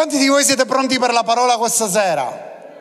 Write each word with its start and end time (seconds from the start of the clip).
Quanti 0.00 0.16
di 0.16 0.28
voi 0.28 0.42
siete 0.44 0.64
pronti 0.64 0.98
per 0.98 1.12
la 1.12 1.24
parola 1.24 1.58
questa 1.58 1.86
sera? 1.86 2.72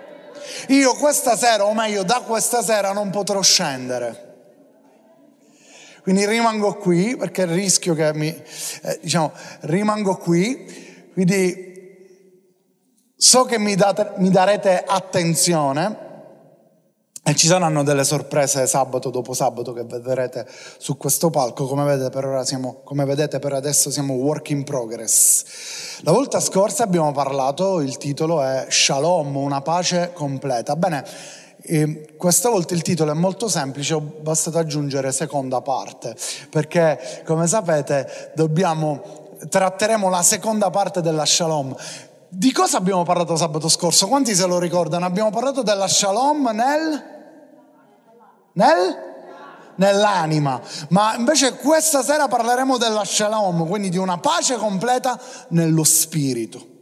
Io 0.70 0.94
questa 0.94 1.36
sera, 1.36 1.66
o 1.66 1.74
meglio 1.74 2.04
da 2.04 2.24
questa 2.26 2.64
sera, 2.64 2.94
non 2.94 3.10
potrò 3.10 3.42
scendere. 3.42 4.38
Quindi 6.02 6.26
rimango 6.26 6.76
qui 6.76 7.18
perché 7.18 7.46
rischio 7.46 7.94
che 7.94 8.14
mi, 8.14 8.30
eh, 8.30 9.00
diciamo, 9.02 9.34
rimango 9.64 10.16
qui. 10.16 11.12
Quindi 11.12 12.32
so 13.18 13.44
che 13.44 13.60
mi, 13.60 13.76
date, 13.76 14.14
mi 14.16 14.30
darete 14.30 14.82
attenzione 14.88 15.98
e 17.22 17.36
ci 17.36 17.48
saranno 17.48 17.84
delle 17.84 18.04
sorprese 18.04 18.66
sabato 18.66 19.10
dopo 19.10 19.34
sabato 19.34 19.74
che 19.74 19.84
vedrete 19.84 20.48
su 20.78 20.98
questo 20.98 21.30
palco. 21.30 21.68
Come 21.68 21.84
vedete 21.84 22.10
per, 22.10 22.26
ora 22.26 22.44
siamo, 22.44 22.82
come 22.84 23.06
vedete 23.06 23.40
per 23.40 23.54
adesso 23.54 23.92
siamo 23.92 24.14
work 24.16 24.50
in 24.50 24.64
progress. 24.64 26.00
La 26.02 26.12
volta 26.12 26.40
scorsa 26.40 26.84
abbiamo 26.84 27.12
parlato, 27.12 27.82
il 27.82 27.98
titolo 27.98 28.42
è 28.42 28.66
Shalom, 28.70 29.36
una 29.36 29.62
pace 29.62 30.12
completa. 30.14 30.76
Bene, 30.76 31.06
e 31.62 32.16
questa 32.18 32.50
volta 32.50 32.74
il 32.74 32.82
titolo 32.82 33.12
è 33.12 33.16
molto 33.16 33.48
semplice, 33.50 33.94
ho 33.94 34.00
bastato 34.00 34.58
aggiungere 34.58 35.12
seconda 35.12 35.62
parte, 35.62 36.16
perché 36.50 37.22
come 37.26 37.48
sapete 37.48 38.32
dobbiamo, 38.34 39.28
tratteremo 39.48 40.10
la 40.10 40.24
seconda 40.24 40.70
parte 40.70 41.02
della 41.02 41.26
Shalom. 41.26 41.76
Di 42.30 42.52
cosa 42.52 42.78
abbiamo 42.78 43.04
parlato 43.04 43.36
sabato 43.36 43.68
scorso? 43.68 44.08
Quanti 44.08 44.36
se 44.36 44.46
lo 44.46 44.60
ricordano? 44.60 45.06
Abbiamo 45.06 45.32
parlato 45.32 45.64
della 45.64 45.88
Shalom 45.88 46.50
nel... 46.54 47.04
nel? 48.54 49.08
nell'anima, 49.80 50.62
ma 50.90 51.16
invece 51.16 51.56
questa 51.56 52.04
sera 52.04 52.28
parleremo 52.28 52.78
della 52.78 53.06
shalom, 53.06 53.66
quindi 53.68 53.90
di 53.90 53.98
una 53.98 54.18
pace 54.18 54.58
completa 54.58 55.20
nello 55.50 55.86
spirito. 55.86 56.79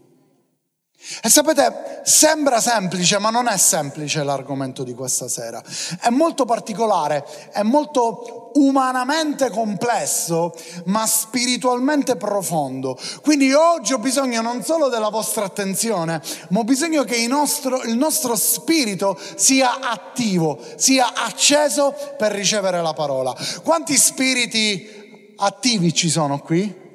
E 1.21 1.29
sapete, 1.29 2.01
sembra 2.03 2.59
semplice, 2.59 3.17
ma 3.17 3.29
non 3.29 3.47
è 3.47 3.57
semplice 3.57 4.23
l'argomento 4.23 4.83
di 4.83 4.93
questa 4.93 5.29
sera. 5.29 5.63
È 6.01 6.09
molto 6.09 6.43
particolare, 6.43 7.25
è 7.51 7.63
molto 7.63 8.51
umanamente 8.55 9.49
complesso, 9.49 10.53
ma 10.85 11.07
spiritualmente 11.07 12.17
profondo. 12.17 12.97
Quindi 13.21 13.53
oggi 13.53 13.93
ho 13.93 13.99
bisogno 13.99 14.41
non 14.41 14.63
solo 14.63 14.89
della 14.89 15.09
vostra 15.09 15.45
attenzione, 15.45 16.21
ma 16.49 16.59
ho 16.59 16.63
bisogno 16.63 17.03
che 17.03 17.15
il 17.15 17.29
nostro, 17.29 17.83
il 17.83 17.95
nostro 17.95 18.35
spirito 18.35 19.17
sia 19.35 19.79
attivo, 19.79 20.59
sia 20.75 21.13
acceso 21.13 21.95
per 22.17 22.33
ricevere 22.33 22.81
la 22.81 22.93
parola. 22.93 23.33
Quanti 23.63 23.95
spiriti 23.95 25.33
attivi 25.37 25.93
ci 25.93 26.09
sono 26.09 26.39
qui? 26.39 26.85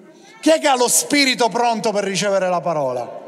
Chi 0.40 0.50
è 0.50 0.58
che 0.58 0.68
ha 0.68 0.76
lo 0.76 0.88
spirito 0.88 1.48
pronto 1.48 1.92
per 1.92 2.04
ricevere 2.04 2.48
la 2.48 2.60
parola? 2.60 3.20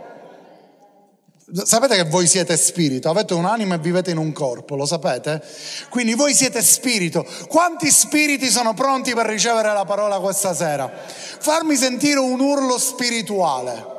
Sapete 1.53 1.97
che 1.97 2.05
voi 2.05 2.27
siete 2.27 2.56
spirito, 2.56 3.11
avete 3.11 3.34
un'anima 3.34 3.75
e 3.75 3.78
vivete 3.78 4.11
in 4.11 4.17
un 4.17 4.33
corpo, 4.33 4.77
lo 4.77 4.87
sapete? 4.87 5.42
Quindi 5.91 6.14
voi 6.14 6.33
siete 6.33 6.62
spirito. 6.62 7.27
Quanti 7.48 7.91
spiriti 7.91 8.48
sono 8.48 8.73
pronti 8.73 9.12
per 9.12 9.27
ricevere 9.27 9.72
la 9.75 9.84
parola 9.84 10.20
questa 10.20 10.55
sera? 10.55 10.91
Farmi 10.91 11.77
sentire 11.77 12.19
un 12.19 12.41
urlo 12.41 12.78
spirituale. 12.78 13.92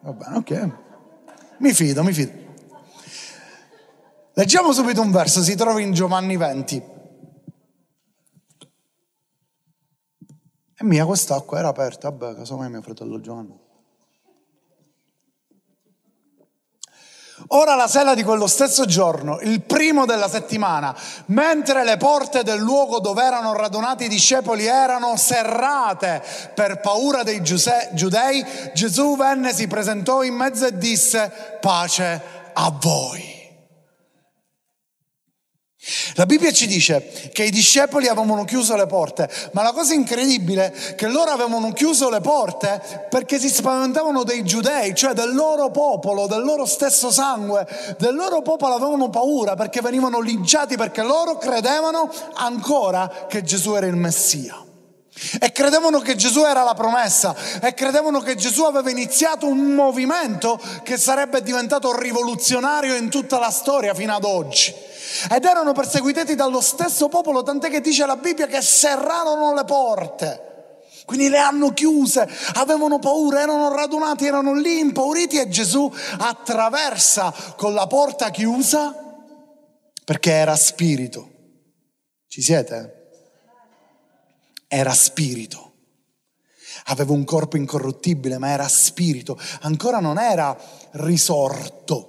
Va 0.00 0.12
bene, 0.12 0.36
ok. 0.36 0.70
Mi 1.58 1.74
fido, 1.74 2.02
mi 2.02 2.12
fido. 2.14 2.32
Leggiamo 4.32 4.72
subito 4.72 5.02
un 5.02 5.10
verso, 5.10 5.42
si 5.42 5.54
trova 5.56 5.78
in 5.80 5.92
Giovanni 5.92 6.38
20. 6.38 6.82
E 10.78 10.84
mia 10.84 11.04
quest'acqua 11.04 11.58
era 11.58 11.68
aperta, 11.68 12.08
vabbè, 12.08 12.36
casomai 12.36 12.70
mio 12.70 12.80
fratello 12.80 13.20
Giovanni. 13.20 13.61
Ora 17.54 17.74
la 17.74 17.86
sera 17.86 18.14
di 18.14 18.22
quello 18.22 18.46
stesso 18.46 18.86
giorno, 18.86 19.38
il 19.42 19.60
primo 19.60 20.06
della 20.06 20.28
settimana, 20.28 20.96
mentre 21.26 21.84
le 21.84 21.98
porte 21.98 22.42
del 22.42 22.58
luogo 22.58 22.98
dove 22.98 23.22
erano 23.22 23.52
radunati 23.52 24.04
i 24.04 24.08
discepoli 24.08 24.64
erano 24.64 25.18
serrate 25.18 26.22
per 26.54 26.80
paura 26.80 27.22
dei 27.22 27.42
giudei, 27.42 28.44
Gesù 28.72 29.16
venne, 29.18 29.52
si 29.52 29.66
presentò 29.66 30.22
in 30.22 30.34
mezzo 30.34 30.66
e 30.66 30.78
disse 30.78 31.58
pace 31.60 32.22
a 32.54 32.72
voi. 32.80 33.41
La 36.14 36.26
Bibbia 36.26 36.52
ci 36.52 36.66
dice 36.66 37.10
che 37.32 37.44
i 37.44 37.50
discepoli 37.50 38.06
avevano 38.06 38.44
chiuso 38.44 38.76
le 38.76 38.86
porte, 38.86 39.28
ma 39.52 39.62
la 39.62 39.72
cosa 39.72 39.94
incredibile 39.94 40.72
è 40.72 40.94
che 40.94 41.08
loro 41.08 41.30
avevano 41.30 41.72
chiuso 41.72 42.10
le 42.10 42.20
porte 42.20 43.06
perché 43.08 43.38
si 43.38 43.48
spaventavano 43.48 44.22
dei 44.22 44.44
giudei, 44.44 44.94
cioè 44.94 45.14
del 45.14 45.34
loro 45.34 45.70
popolo, 45.70 46.26
del 46.26 46.42
loro 46.42 46.66
stesso 46.66 47.10
sangue, 47.10 47.66
del 47.98 48.14
loro 48.14 48.42
popolo 48.42 48.74
avevano 48.74 49.08
paura 49.08 49.54
perché 49.54 49.80
venivano 49.80 50.20
linciati 50.20 50.76
perché 50.76 51.02
loro 51.02 51.38
credevano 51.38 52.10
ancora 52.34 53.26
che 53.28 53.42
Gesù 53.42 53.74
era 53.74 53.86
il 53.86 53.96
Messia. 53.96 54.71
E 55.40 55.52
credevano 55.52 56.00
che 56.00 56.16
Gesù 56.16 56.44
era 56.44 56.62
la 56.62 56.74
promessa 56.74 57.34
e 57.60 57.74
credevano 57.74 58.20
che 58.20 58.34
Gesù 58.34 58.64
aveva 58.64 58.90
iniziato 58.90 59.46
un 59.46 59.74
movimento 59.74 60.60
che 60.82 60.96
sarebbe 60.96 61.42
diventato 61.42 61.96
rivoluzionario 61.98 62.94
in 62.94 63.08
tutta 63.08 63.38
la 63.38 63.50
storia 63.50 63.94
fino 63.94 64.14
ad 64.14 64.24
oggi. 64.24 64.74
Ed 65.30 65.44
erano 65.44 65.72
perseguitati 65.72 66.34
dallo 66.34 66.60
stesso 66.60 67.08
popolo, 67.08 67.42
tant'è 67.42 67.70
che 67.70 67.80
dice 67.80 68.06
la 68.06 68.16
Bibbia 68.16 68.46
che 68.46 68.62
serrarono 68.62 69.54
le 69.54 69.64
porte. 69.64 70.50
Quindi 71.04 71.28
le 71.28 71.38
hanno 71.38 71.72
chiuse, 71.72 72.28
avevano 72.54 72.98
paura, 72.98 73.40
erano 73.40 73.74
radunati, 73.74 74.26
erano 74.26 74.54
lì 74.54 74.78
impauriti 74.78 75.38
e 75.38 75.48
Gesù 75.48 75.92
attraversa 76.18 77.34
con 77.56 77.74
la 77.74 77.86
porta 77.86 78.30
chiusa 78.30 78.94
perché 80.04 80.30
era 80.30 80.56
spirito. 80.56 81.28
Ci 82.28 82.40
siete? 82.40 83.01
Era 84.74 84.94
spirito. 84.94 85.74
Aveva 86.84 87.12
un 87.12 87.24
corpo 87.24 87.58
incorruttibile, 87.58 88.38
ma 88.38 88.48
era 88.48 88.66
spirito. 88.68 89.38
Ancora 89.60 90.00
non 90.00 90.18
era 90.18 90.58
risorto. 90.92 92.08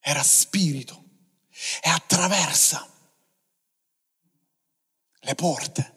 Era 0.00 0.24
spirito 0.24 1.04
e 1.80 1.88
attraversa 1.88 2.84
le 5.20 5.34
porte. 5.36 5.94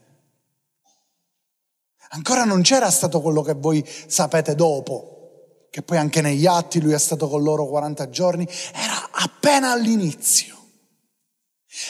Ancora 2.09 2.43
non 2.43 2.61
c'era 2.61 2.91
stato 2.91 3.21
quello 3.21 3.41
che 3.41 3.55
voi 3.55 3.83
sapete 4.05 4.53
dopo, 4.53 5.67
che 5.71 5.81
poi 5.81 5.97
anche 5.97 6.21
negli 6.21 6.45
atti 6.45 6.79
lui 6.79 6.93
è 6.93 6.99
stato 6.99 7.27
con 7.27 7.41
loro 7.41 7.65
40 7.65 8.07
giorni, 8.11 8.47
era 8.71 9.09
appena 9.13 9.71
all'inizio. 9.71 10.54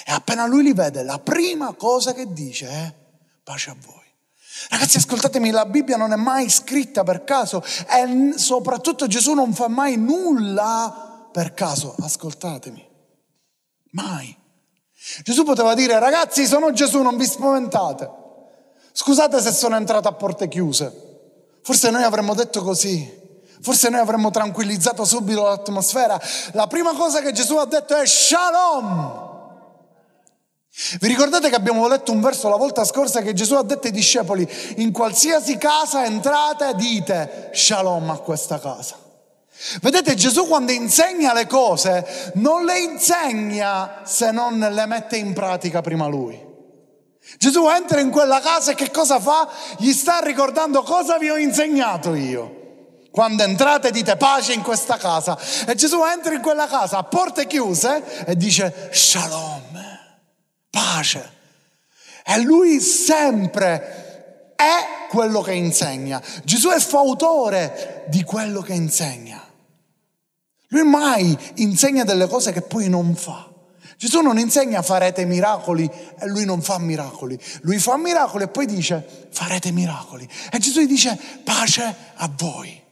E 0.05 0.11
appena 0.11 0.45
lui 0.45 0.63
li 0.63 0.73
vede, 0.73 1.03
la 1.03 1.19
prima 1.19 1.73
cosa 1.73 2.13
che 2.13 2.31
dice 2.31 2.67
è 2.67 2.93
pace 3.43 3.69
a 3.69 3.75
voi. 3.79 4.03
Ragazzi, 4.69 4.97
ascoltatemi, 4.97 5.51
la 5.51 5.65
Bibbia 5.65 5.97
non 5.97 6.13
è 6.13 6.15
mai 6.15 6.49
scritta 6.49 7.03
per 7.03 7.23
caso 7.23 7.61
e 7.61 8.33
soprattutto 8.37 9.05
Gesù 9.05 9.33
non 9.33 9.53
fa 9.53 9.67
mai 9.67 9.97
nulla 9.97 11.27
per 11.31 11.53
caso. 11.53 11.95
Ascoltatemi. 11.99 12.87
Mai. 13.91 14.35
Gesù 15.23 15.43
poteva 15.43 15.75
dire, 15.75 15.99
ragazzi, 15.99 16.45
sono 16.45 16.71
Gesù, 16.71 17.01
non 17.01 17.17
vi 17.17 17.25
spaventate. 17.25 18.09
Scusate 18.91 19.41
se 19.41 19.51
sono 19.51 19.75
entrato 19.75 20.07
a 20.07 20.13
porte 20.13 20.47
chiuse. 20.47 21.03
Forse 21.61 21.91
noi 21.91 22.03
avremmo 22.03 22.33
detto 22.33 22.63
così. 22.63 23.23
Forse 23.61 23.89
noi 23.89 23.99
avremmo 23.99 24.31
tranquillizzato 24.31 25.03
subito 25.05 25.43
l'atmosfera. 25.43 26.19
La 26.53 26.67
prima 26.67 26.93
cosa 26.93 27.21
che 27.21 27.33
Gesù 27.33 27.57
ha 27.57 27.65
detto 27.65 27.95
è 27.95 28.05
Shalom. 28.05 29.34
Vi 30.99 31.07
ricordate 31.07 31.47
che 31.47 31.55
abbiamo 31.55 31.87
letto 31.87 32.11
un 32.11 32.19
verso 32.19 32.49
la 32.49 32.57
volta 32.57 32.83
scorsa 32.83 33.21
che 33.21 33.31
Gesù 33.31 33.55
ha 33.55 33.63
detto 33.63 33.87
ai 33.87 33.93
discepoli, 33.93 34.47
in 34.77 34.91
qualsiasi 34.91 35.57
casa 35.57 36.03
entrate 36.03 36.73
dite 36.75 37.51
Shalom 37.53 38.09
a 38.09 38.17
questa 38.17 38.59
casa. 38.59 38.97
Vedete, 39.81 40.15
Gesù 40.15 40.47
quando 40.47 40.73
insegna 40.73 41.33
le 41.33 41.47
cose 41.47 42.31
non 42.35 42.65
le 42.65 42.79
insegna 42.79 44.01
se 44.03 44.31
non 44.31 44.59
le 44.59 44.85
mette 44.85 45.15
in 45.15 45.31
pratica 45.31 45.79
prima 45.79 46.07
lui. 46.07 46.43
Gesù 47.37 47.67
entra 47.69 48.01
in 48.01 48.11
quella 48.11 48.41
casa 48.41 48.71
e 48.71 48.75
che 48.75 48.91
cosa 48.91 49.19
fa? 49.21 49.49
Gli 49.77 49.93
sta 49.93 50.19
ricordando 50.19 50.83
cosa 50.83 51.17
vi 51.17 51.29
ho 51.29 51.37
insegnato 51.37 52.13
io. 52.15 52.63
Quando 53.11 53.43
entrate 53.43 53.91
dite 53.91 54.17
pace 54.17 54.51
in 54.51 54.61
questa 54.61 54.97
casa. 54.97 55.39
E 55.65 55.73
Gesù 55.75 56.03
entra 56.03 56.33
in 56.33 56.41
quella 56.41 56.67
casa 56.67 56.97
a 56.97 57.03
porte 57.03 57.47
chiuse 57.47 58.25
e 58.25 58.35
dice 58.35 58.89
shalom, 58.91 59.94
pace. 60.75 61.31
E 62.25 62.41
lui 62.41 62.81
sempre 62.81 64.53
è 64.57 65.07
quello 65.09 65.41
che 65.41 65.53
insegna. 65.53 66.21
Gesù 66.43 66.69
è 66.69 66.79
fautore 66.79 68.03
di 68.09 68.23
quello 68.23 68.61
che 68.61 68.73
insegna. 68.73 69.41
Lui 70.69 70.83
mai 70.83 71.37
insegna 71.55 72.03
delle 72.03 72.27
cose 72.27 72.51
che 72.51 72.61
poi 72.61 72.89
non 72.89 73.15
fa. 73.15 73.49
Gesù 73.97 74.19
non 74.19 74.37
insegna 74.37 74.81
farete 74.81 75.23
miracoli 75.23 75.89
e 76.19 76.27
lui 76.27 76.43
non 76.43 76.61
fa 76.61 76.77
miracoli. 76.77 77.39
Lui 77.61 77.79
fa 77.79 77.95
miracoli 77.95 78.43
e 78.43 78.47
poi 78.49 78.65
dice 78.65 79.29
farete 79.31 79.71
miracoli. 79.71 80.27
E 80.51 80.57
Gesù 80.57 80.81
gli 80.81 80.87
dice 80.87 81.17
pace 81.43 81.95
a 82.15 82.29
voi. 82.35 82.84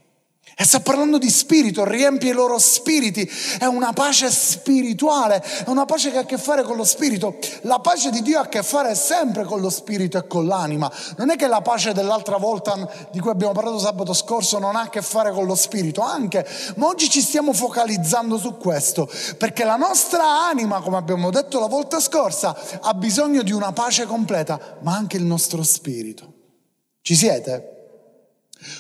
E 0.56 0.66
sta 0.66 0.82
parlando 0.82 1.18
di 1.18 1.32
spirito, 1.32 1.84
riempie 1.84 2.30
i 2.30 2.34
loro 2.34 2.60
spiriti, 2.60 3.28
è 3.58 3.66
una 3.66 3.92
pace 3.92 4.30
spirituale, 4.30 5.42
è 5.42 5.70
una 5.70 5.86
pace 5.86 6.12
che 6.12 6.18
ha 6.18 6.22
a 6.22 6.26
che 6.26 6.38
fare 6.38 6.62
con 6.62 6.78
lo 6.78 6.84
spirito. 6.84 7.38
La 7.62 7.80
pace 7.80 8.12
di 8.12 8.22
Dio 8.22 8.38
ha 8.38 8.44
a 8.44 8.48
che 8.48 8.62
fare 8.62 8.94
sempre 8.94 9.46
con 9.46 9.62
lo 9.62 9.72
spirito 9.72 10.20
e 10.20 10.28
con 10.28 10.46
l'anima. 10.46 10.92
Non 11.18 11.32
è 11.32 11.36
che 11.36 11.48
la 11.48 11.62
pace 11.62 11.94
dell'altra 11.94 12.38
volta 12.38 12.88
di 13.12 13.20
cui 13.20 13.32
abbiamo 13.32 13.54
parlato 13.54 13.80
sabato 13.80 14.14
scorso 14.14 14.60
non 14.60 14.76
ha 14.76 14.82
a 14.82 14.90
che 14.90 15.02
fare 15.02 15.32
con 15.32 15.46
lo 15.46 15.56
spirito, 15.56 16.02
anche, 16.02 16.46
ma 16.76 16.86
oggi 16.86 17.10
ci 17.10 17.22
stiamo 17.22 17.52
focalizzando 17.52 18.38
su 18.38 18.56
questo, 18.58 19.10
perché 19.40 19.64
la 19.64 19.76
nostra 19.76 20.46
anima, 20.48 20.82
come 20.82 20.98
abbiamo 20.98 21.32
detto 21.32 21.60
la 21.60 21.68
volta 21.68 22.00
scorsa, 22.00 22.56
ha 22.80 22.94
bisogno 22.94 23.42
di 23.42 23.52
una 23.52 23.72
pace 23.72 24.06
completa, 24.06 24.78
ma 24.82 24.96
anche 24.96 25.18
il 25.18 25.24
nostro 25.24 25.64
spirito. 25.64 26.32
Ci 27.02 27.16
siete? 27.16 27.73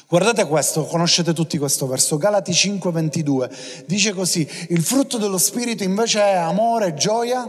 Guardate 0.07 0.45
questo, 0.45 0.85
conoscete 0.85 1.33
tutti 1.33 1.57
questo 1.57 1.87
verso, 1.87 2.17
Galati 2.17 2.51
5:22, 2.51 3.85
dice 3.85 4.13
così, 4.13 4.47
il 4.69 4.83
frutto 4.83 5.17
dello 5.17 5.37
Spirito 5.37 5.83
invece 5.83 6.21
è 6.21 6.35
amore, 6.35 6.93
gioia, 6.93 7.47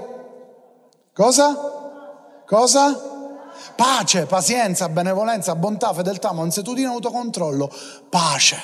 cosa? 1.13 1.83
Cosa? 2.47 3.13
Pace, 3.77 4.27
pazienza, 4.27 4.89
benevolenza, 4.89 5.55
bontà, 5.55 5.93
fedeltà, 5.93 6.33
mansuetudine, 6.33 6.89
autocontrollo, 6.89 7.73
pace. 8.09 8.57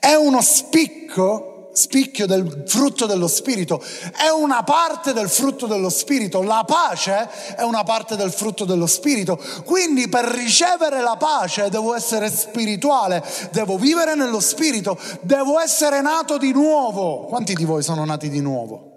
È 0.00 0.14
uno 0.14 0.40
spicco 0.40 1.51
spicchio 1.72 2.26
del 2.26 2.64
frutto 2.66 3.06
dello 3.06 3.28
Spirito, 3.28 3.82
è 4.16 4.28
una 4.28 4.62
parte 4.62 5.12
del 5.12 5.28
frutto 5.28 5.66
dello 5.66 5.88
Spirito, 5.88 6.42
la 6.42 6.64
pace 6.66 7.28
è 7.56 7.62
una 7.62 7.82
parte 7.82 8.16
del 8.16 8.30
frutto 8.30 8.64
dello 8.64 8.86
Spirito, 8.86 9.40
quindi 9.64 10.08
per 10.08 10.24
ricevere 10.24 11.00
la 11.00 11.16
pace 11.16 11.70
devo 11.70 11.94
essere 11.94 12.30
spirituale, 12.30 13.24
devo 13.50 13.76
vivere 13.78 14.14
nello 14.14 14.40
Spirito, 14.40 14.98
devo 15.22 15.58
essere 15.58 16.00
nato 16.00 16.38
di 16.38 16.52
nuovo. 16.52 17.24
Quanti 17.24 17.54
di 17.54 17.64
voi 17.64 17.82
sono 17.82 18.04
nati 18.04 18.28
di 18.28 18.40
nuovo? 18.40 18.90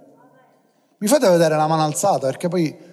Mi 0.97 1.07
fate 1.07 1.29
vedere 1.29 1.55
la 1.55 1.67
mano 1.67 1.83
alzata 1.83 2.27
perché 2.27 2.47
poi 2.47 2.84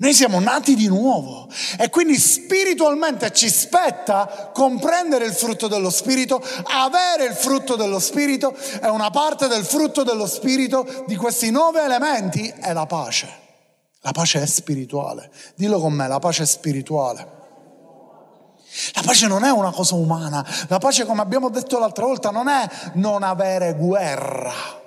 noi 0.00 0.14
siamo 0.14 0.38
nati 0.38 0.76
di 0.76 0.86
nuovo 0.86 1.48
e 1.76 1.90
quindi 1.90 2.16
spiritualmente 2.18 3.32
ci 3.32 3.50
spetta 3.50 4.52
comprendere 4.54 5.24
il 5.24 5.32
frutto 5.32 5.66
dello 5.66 5.90
Spirito, 5.90 6.40
avere 6.66 7.24
il 7.24 7.34
frutto 7.34 7.74
dello 7.74 7.98
Spirito 7.98 8.54
e 8.80 8.86
una 8.88 9.10
parte 9.10 9.48
del 9.48 9.64
frutto 9.64 10.04
dello 10.04 10.26
Spirito 10.26 11.04
di 11.08 11.16
questi 11.16 11.50
nove 11.50 11.82
elementi 11.82 12.46
è 12.46 12.72
la 12.72 12.86
pace. 12.86 13.28
La 14.02 14.12
pace 14.12 14.40
è 14.40 14.46
spirituale. 14.46 15.32
Dillo 15.56 15.80
con 15.80 15.92
me, 15.92 16.06
la 16.06 16.20
pace 16.20 16.44
è 16.44 16.46
spirituale. 16.46 17.36
La 18.94 19.02
pace 19.02 19.26
non 19.26 19.42
è 19.42 19.50
una 19.50 19.72
cosa 19.72 19.96
umana, 19.96 20.46
la 20.68 20.78
pace 20.78 21.06
come 21.06 21.22
abbiamo 21.22 21.50
detto 21.50 21.80
l'altra 21.80 22.04
volta 22.04 22.30
non 22.30 22.46
è 22.46 22.68
non 22.92 23.24
avere 23.24 23.74
guerra. 23.74 24.77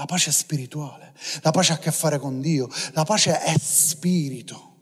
La 0.00 0.06
pace 0.06 0.30
è 0.30 0.32
spirituale, 0.32 1.12
la 1.42 1.50
pace 1.50 1.72
ha 1.72 1.74
a 1.74 1.78
che 1.78 1.92
fare 1.92 2.18
con 2.18 2.40
Dio, 2.40 2.70
la 2.92 3.04
pace 3.04 3.38
è 3.38 3.54
spirito. 3.58 4.76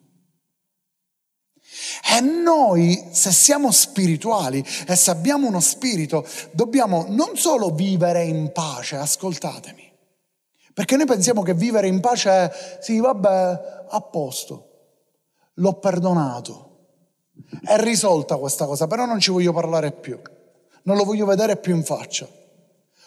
E 2.16 2.20
noi, 2.20 3.08
se 3.10 3.32
siamo 3.32 3.72
spirituali 3.72 4.64
e 4.86 4.94
se 4.94 5.10
abbiamo 5.10 5.48
uno 5.48 5.58
spirito, 5.58 6.24
dobbiamo 6.52 7.06
non 7.08 7.36
solo 7.36 7.70
vivere 7.70 8.22
in 8.26 8.52
pace, 8.52 8.94
ascoltatemi, 8.94 9.92
perché 10.72 10.94
noi 10.94 11.06
pensiamo 11.06 11.42
che 11.42 11.52
vivere 11.52 11.88
in 11.88 11.98
pace 11.98 12.30
è, 12.30 12.78
sì, 12.80 13.00
vabbè, 13.00 13.86
a 13.88 14.00
posto, 14.00 14.68
l'ho 15.54 15.80
perdonato, 15.80 16.76
è 17.64 17.76
risolta 17.78 18.36
questa 18.36 18.66
cosa, 18.66 18.86
però 18.86 19.04
non 19.04 19.18
ci 19.18 19.32
voglio 19.32 19.52
parlare 19.52 19.90
più, 19.90 20.20
non 20.84 20.96
lo 20.96 21.02
voglio 21.02 21.26
vedere 21.26 21.56
più 21.56 21.74
in 21.74 21.82
faccia. 21.82 22.28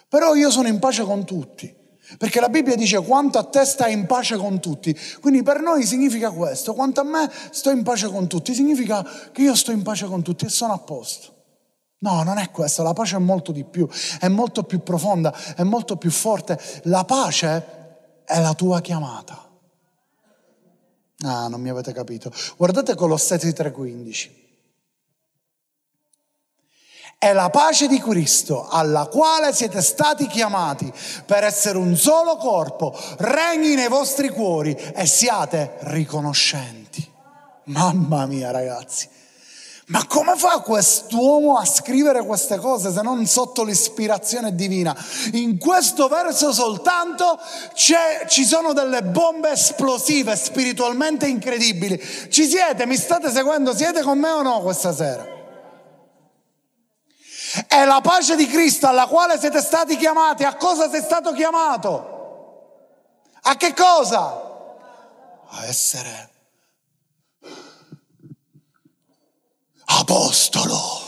Però 0.10 0.36
io 0.36 0.52
sono 0.52 0.68
in 0.68 0.78
pace 0.78 1.04
con 1.04 1.24
tutti. 1.24 1.80
Perché 2.18 2.40
la 2.40 2.50
Bibbia 2.50 2.76
dice 2.76 3.02
quanto 3.02 3.38
a 3.38 3.44
te 3.44 3.66
stai 3.66 3.94
in 3.94 4.06
pace 4.06 4.36
con 4.38 4.60
tutti. 4.60 4.98
Quindi 5.20 5.44
per 5.44 5.62
noi 5.62 5.86
significa 5.86 6.32
questo, 6.32 6.74
quanto 6.74 7.02
a 7.02 7.04
me 7.04 7.30
sto 7.52 7.70
in 7.70 7.84
pace 7.84 8.08
con 8.08 8.28
tutti, 8.28 8.54
significa 8.54 9.06
che 9.32 9.42
io 9.42 9.56
sto 9.56 9.72
in 9.72 9.82
pace 9.82 10.06
con 10.06 10.22
tutti 10.22 10.46
e 10.46 10.50
sono 10.50 10.74
a 10.74 10.80
posto. 10.80 11.40
No, 12.00 12.24
non 12.24 12.38
è 12.40 12.50
questo, 12.50 12.82
la 12.82 12.94
pace 12.94 13.18
è 13.18 13.20
molto 13.20 13.52
di 13.52 13.64
più, 13.64 13.88
è 14.20 14.28
molto 14.28 14.64
più 14.64 14.82
profonda, 14.82 15.34
è 15.56 15.64
molto 15.64 15.98
più 15.98 16.10
forte. 16.10 16.60
La 16.84 17.06
pace 17.06 18.24
è 18.26 18.40
la 18.42 18.54
tua 18.54 18.82
chiamata. 18.82 19.50
Ah, 21.24 21.48
non 21.48 21.62
mi 21.62 21.70
avete 21.70 21.94
capito. 21.94 22.32
Guardate 22.58 22.96
Colossesi 22.96 23.50
3:15. 23.50 24.40
È 27.24 27.34
la 27.34 27.52
pace 27.52 27.86
di 27.86 28.02
Cristo 28.02 28.68
alla 28.68 29.06
quale 29.06 29.54
siete 29.54 29.84
stati 29.84 30.26
chiamati 30.26 30.92
per 31.24 31.44
essere 31.44 31.78
un 31.78 31.96
solo 31.96 32.36
corpo, 32.38 32.98
regni 33.20 33.76
nei 33.76 33.90
vostri 33.90 34.30
cuori 34.30 34.74
e 34.74 35.06
siate 35.06 35.78
riconoscenti. 35.82 37.08
Mamma 37.66 38.26
mia 38.26 38.50
ragazzi, 38.50 39.08
ma 39.90 40.08
come 40.08 40.36
fa 40.36 40.62
quest'uomo 40.62 41.58
a 41.58 41.66
scrivere 41.66 42.26
queste 42.26 42.58
cose 42.58 42.92
se 42.92 43.04
non 43.04 43.24
sotto 43.28 43.64
l'ispirazione 43.64 44.56
divina? 44.56 44.98
In 45.34 45.60
questo 45.60 46.08
verso 46.08 46.52
soltanto 46.52 47.38
ci 47.76 48.44
sono 48.44 48.74
delle 48.74 49.04
bombe 49.04 49.52
esplosive 49.52 50.36
spiritualmente 50.36 51.28
incredibili. 51.28 52.02
Ci 52.32 52.48
siete? 52.48 52.88
Mi 52.88 52.96
state 52.96 53.30
seguendo? 53.30 53.76
Siete 53.76 54.02
con 54.02 54.18
me 54.18 54.32
o 54.32 54.42
no 54.42 54.62
questa 54.62 54.92
sera? 54.92 55.38
È 57.68 57.84
la 57.84 58.00
pace 58.02 58.36
di 58.36 58.48
Cristo 58.48 58.88
alla 58.88 59.08
quale 59.08 59.38
siete 59.38 59.62
stati 59.62 59.98
chiamati. 59.98 60.44
A 60.44 60.56
cosa 60.56 60.90
sei 60.90 61.02
stato 61.02 61.34
chiamato? 61.34 62.20
A 63.42 63.56
che 63.56 63.74
cosa? 63.74 64.50
A 65.48 65.66
essere 65.66 66.30
apostolo. 69.86 71.00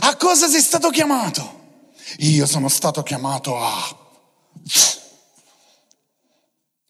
A 0.00 0.16
cosa 0.16 0.48
sei 0.48 0.60
stato 0.60 0.90
chiamato? 0.90 1.54
Io 2.18 2.46
sono 2.46 2.68
stato 2.68 3.02
chiamato 3.02 3.58
a 3.58 3.96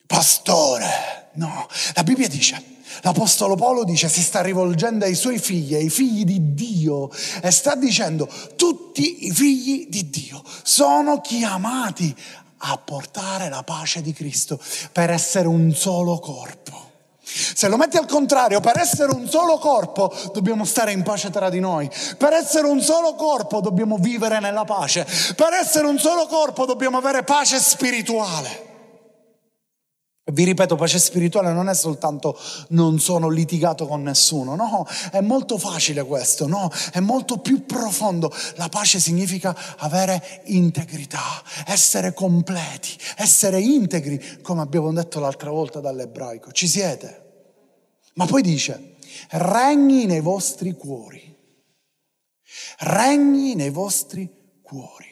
pastore. 0.06 1.30
No, 1.34 1.66
la 1.94 2.02
Bibbia 2.02 2.28
dice 2.28 2.75
L'Apostolo 3.02 3.54
Paolo 3.54 3.84
dice, 3.84 4.08
si 4.08 4.22
sta 4.22 4.42
rivolgendo 4.42 5.04
ai 5.04 5.14
suoi 5.14 5.38
figli, 5.38 5.74
ai 5.74 5.90
figli 5.90 6.24
di 6.24 6.54
Dio, 6.54 7.10
e 7.42 7.50
sta 7.50 7.74
dicendo, 7.74 8.28
tutti 8.56 9.26
i 9.26 9.32
figli 9.32 9.86
di 9.88 10.08
Dio 10.10 10.42
sono 10.62 11.20
chiamati 11.20 12.14
a 12.58 12.78
portare 12.78 13.48
la 13.48 13.62
pace 13.62 14.00
di 14.02 14.12
Cristo 14.12 14.58
per 14.92 15.10
essere 15.10 15.46
un 15.46 15.74
solo 15.74 16.18
corpo. 16.18 16.84
Se 17.28 17.66
lo 17.68 17.76
metti 17.76 17.96
al 17.96 18.06
contrario, 18.06 18.60
per 18.60 18.78
essere 18.78 19.12
un 19.12 19.28
solo 19.28 19.58
corpo 19.58 20.14
dobbiamo 20.32 20.64
stare 20.64 20.92
in 20.92 21.02
pace 21.02 21.28
tra 21.30 21.50
di 21.50 21.58
noi. 21.58 21.90
Per 22.16 22.32
essere 22.32 22.68
un 22.68 22.80
solo 22.80 23.14
corpo 23.14 23.60
dobbiamo 23.60 23.96
vivere 23.98 24.38
nella 24.38 24.64
pace. 24.64 25.04
Per 25.34 25.52
essere 25.52 25.86
un 25.86 25.98
solo 25.98 26.26
corpo 26.26 26.66
dobbiamo 26.66 26.98
avere 26.98 27.24
pace 27.24 27.58
spirituale. 27.58 28.65
Vi 30.28 30.42
ripeto, 30.42 30.74
pace 30.74 30.98
spirituale 30.98 31.52
non 31.52 31.68
è 31.68 31.74
soltanto 31.74 32.36
non 32.70 32.98
sono 32.98 33.28
litigato 33.28 33.86
con 33.86 34.02
nessuno, 34.02 34.56
no, 34.56 34.84
è 35.12 35.20
molto 35.20 35.56
facile 35.56 36.02
questo, 36.02 36.48
no, 36.48 36.68
è 36.92 36.98
molto 36.98 37.38
più 37.38 37.64
profondo. 37.64 38.32
La 38.56 38.68
pace 38.68 38.98
significa 38.98 39.56
avere 39.78 40.42
integrità, 40.46 41.22
essere 41.66 42.12
completi, 42.12 42.98
essere 43.16 43.60
integri, 43.60 44.40
come 44.42 44.62
abbiamo 44.62 44.92
detto 44.92 45.20
l'altra 45.20 45.50
volta 45.50 45.78
dall'ebraico. 45.78 46.50
Ci 46.50 46.66
siete? 46.66 47.22
Ma 48.14 48.26
poi 48.26 48.42
dice, 48.42 48.96
regni 49.30 50.06
nei 50.06 50.20
vostri 50.20 50.72
cuori, 50.72 51.36
regni 52.78 53.54
nei 53.54 53.70
vostri 53.70 54.28
cuori. 54.60 55.05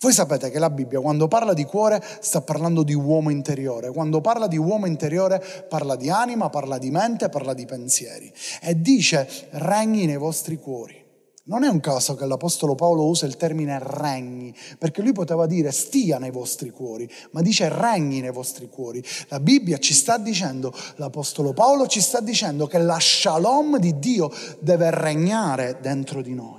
Voi 0.00 0.12
sapete 0.12 0.50
che 0.50 0.60
la 0.60 0.70
Bibbia 0.70 1.00
quando 1.00 1.26
parla 1.26 1.54
di 1.54 1.64
cuore 1.64 2.00
sta 2.20 2.40
parlando 2.40 2.84
di 2.84 2.94
uomo 2.94 3.30
interiore, 3.30 3.90
quando 3.90 4.20
parla 4.20 4.46
di 4.46 4.56
uomo 4.56 4.86
interiore 4.86 5.42
parla 5.68 5.96
di 5.96 6.08
anima, 6.08 6.50
parla 6.50 6.78
di 6.78 6.92
mente, 6.92 7.28
parla 7.28 7.52
di 7.52 7.64
pensieri 7.64 8.32
e 8.62 8.80
dice 8.80 9.28
regni 9.50 10.06
nei 10.06 10.16
vostri 10.16 10.56
cuori. 10.56 11.04
Non 11.48 11.64
è 11.64 11.68
un 11.68 11.80
caso 11.80 12.14
che 12.14 12.26
l'Apostolo 12.26 12.74
Paolo 12.74 13.06
usa 13.06 13.24
il 13.26 13.36
termine 13.36 13.78
regni, 13.80 14.54
perché 14.78 15.00
lui 15.00 15.12
poteva 15.12 15.46
dire 15.46 15.72
stia 15.72 16.18
nei 16.18 16.30
vostri 16.30 16.68
cuori, 16.70 17.10
ma 17.30 17.40
dice 17.40 17.70
regni 17.70 18.20
nei 18.20 18.30
vostri 18.30 18.68
cuori. 18.68 19.02
La 19.28 19.40
Bibbia 19.40 19.78
ci 19.78 19.94
sta 19.94 20.18
dicendo, 20.18 20.72
l'Apostolo 20.96 21.54
Paolo 21.54 21.86
ci 21.86 22.02
sta 22.02 22.20
dicendo 22.20 22.66
che 22.66 22.76
la 22.76 22.98
shalom 23.00 23.78
di 23.78 23.98
Dio 23.98 24.30
deve 24.60 24.90
regnare 24.90 25.78
dentro 25.80 26.20
di 26.20 26.34
noi. 26.34 26.57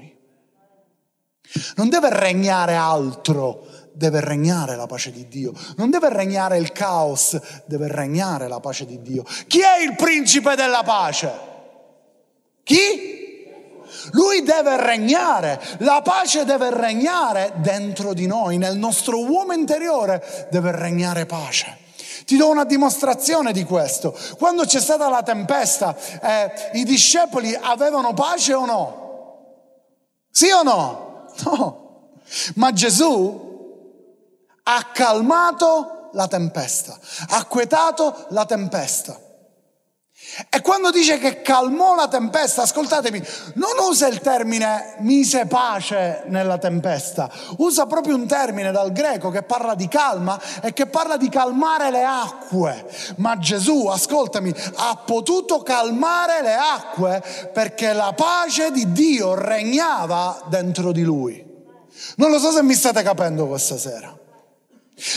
Non 1.76 1.90
deve 1.90 2.10
regnare 2.12 2.76
altro 2.76 3.68
deve 4.00 4.22
regnare 4.22 4.78
la 4.78 4.88
pace 4.88 5.12
di 5.12 5.28
Dio. 5.28 5.52
Non 5.76 5.90
deve 5.90 6.08
regnare 6.10 6.58
il 6.58 6.72
caos, 6.72 7.38
deve 7.66 7.90
regnare 7.90 8.48
la 8.48 8.62
pace 8.62 8.86
di 8.86 9.02
Dio. 9.02 9.24
Chi 9.46 9.60
è 9.60 9.84
il 9.84 9.96
principe 9.96 10.56
della 10.56 10.84
pace? 10.84 11.32
Chi? 12.64 13.18
Lui 14.12 14.44
deve 14.44 14.82
regnare, 14.82 15.60
la 15.80 16.02
pace 16.02 16.46
deve 16.46 16.70
regnare 16.74 17.54
dentro 17.58 18.14
di 18.14 18.26
noi, 18.26 18.58
nel 18.58 18.78
nostro 18.78 19.26
uomo 19.26 19.52
interiore 19.52 20.48
deve 20.50 20.72
regnare 20.72 21.26
pace. 21.26 21.78
Ti 22.26 22.38
do 22.38 22.48
una 22.50 22.64
dimostrazione 22.64 23.52
di 23.52 23.64
questo. 23.64 24.18
Quando 24.38 24.64
c'è 24.64 24.80
stata 24.80 25.10
la 25.10 25.24
tempesta, 25.24 25.96
eh, 26.22 26.78
i 26.78 26.84
discepoli 26.84 27.58
avevano 27.60 28.14
pace 28.14 28.54
o 28.54 28.66
no? 28.66 29.08
Sì 30.32 30.50
o 30.52 30.62
no? 30.62 31.09
No. 31.44 32.12
Ma 32.56 32.72
Gesù 32.72 33.48
ha 34.64 34.84
calmato 34.94 36.10
la 36.14 36.28
tempesta, 36.28 36.98
ha 37.30 37.46
quietato 37.46 38.26
la 38.30 38.46
tempesta. 38.46 39.20
E 40.48 40.62
quando 40.62 40.92
dice 40.92 41.18
che 41.18 41.42
calmò 41.42 41.96
la 41.96 42.08
tempesta, 42.08 42.62
ascoltatemi, 42.62 43.22
non 43.56 43.72
usa 43.90 44.08
il 44.08 44.22
termine 44.22 44.96
mise 45.00 45.46
pace 45.46 46.24
nella 46.28 46.58
tempesta, 46.58 47.30
usa 47.58 47.86
proprio 47.88 48.16
un 48.16 48.26
termine 48.26 48.72
dal 48.72 48.92
greco 48.92 49.32
che 49.32 49.44
parla 49.44 49.76
di 49.76 49.88
calma 49.88 50.40
e 50.62 50.72
che 50.72 50.86
parla 50.86 51.18
di 51.18 51.28
calmare 51.28 51.92
le 51.92 52.04
acque. 52.04 52.86
Ma 53.18 53.38
Gesù, 53.38 53.88
ascoltami, 53.88 54.54
ha 54.76 54.96
potuto 55.04 55.62
calmare 55.62 56.42
le 56.42 56.56
acque 56.56 57.24
perché 57.52 57.94
la 57.94 58.14
pace 58.16 58.72
di 58.72 58.92
Dio 58.92 59.34
regnava 59.34 60.44
dentro 60.48 60.92
di 60.92 61.04
lui. 61.04 61.48
Non 62.16 62.32
lo 62.32 62.40
so 62.40 62.52
se 62.52 62.64
mi 62.64 62.74
state 62.74 63.04
capendo 63.04 63.48
questa 63.48 63.78
sera. 63.78 64.19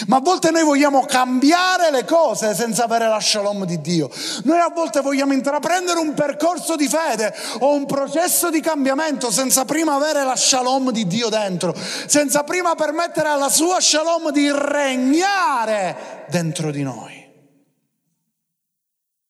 Ma 0.07 0.17
a 0.17 0.21
volte 0.21 0.51
noi 0.51 0.65
vogliamo 0.65 1.05
cambiare 1.05 1.91
le 1.91 2.05
cose 2.05 2.55
senza 2.55 2.85
avere 2.85 3.09
la 3.09 3.21
shalom 3.21 3.65
di 3.65 3.81
Dio. 3.81 4.11
Noi 4.45 4.59
a 4.59 4.71
volte 4.75 5.01
vogliamo 5.01 5.33
intraprendere 5.33 5.99
un 5.99 6.15
percorso 6.15 6.77
di 6.77 6.89
fede 6.89 7.35
o 7.61 7.75
un 7.75 7.87
processo 7.87 8.51
di 8.51 8.61
cambiamento 8.61 9.31
senza 9.31 9.65
prima 9.65 9.95
avere 9.95 10.25
la 10.25 10.37
shalom 10.37 10.91
di 10.91 11.07
Dio 11.07 11.29
dentro, 11.29 11.75
senza 12.07 12.43
prima 12.45 12.75
permettere 12.75 13.29
alla 13.29 13.49
sua 13.49 13.81
shalom 13.81 14.31
di 14.31 14.51
regnare 14.51 16.27
dentro 16.29 16.71
di 16.71 16.83
noi. 16.83 17.21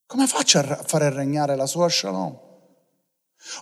Come 0.06 0.26
faccio 0.26 0.58
a 0.58 0.78
fare 0.84 1.10
regnare 1.10 1.56
la 1.56 1.66
sua 1.66 1.88
shalom? 1.88 2.51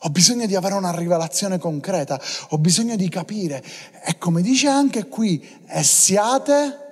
Ho 0.00 0.10
bisogno 0.10 0.46
di 0.46 0.54
avere 0.54 0.74
una 0.74 0.94
rivelazione 0.94 1.58
concreta, 1.58 2.20
ho 2.50 2.58
bisogno 2.58 2.96
di 2.96 3.08
capire. 3.08 3.64
E 4.04 4.18
come 4.18 4.42
dice 4.42 4.68
anche 4.68 5.06
qui, 5.06 5.40
e 5.66 5.82
siate 5.82 6.88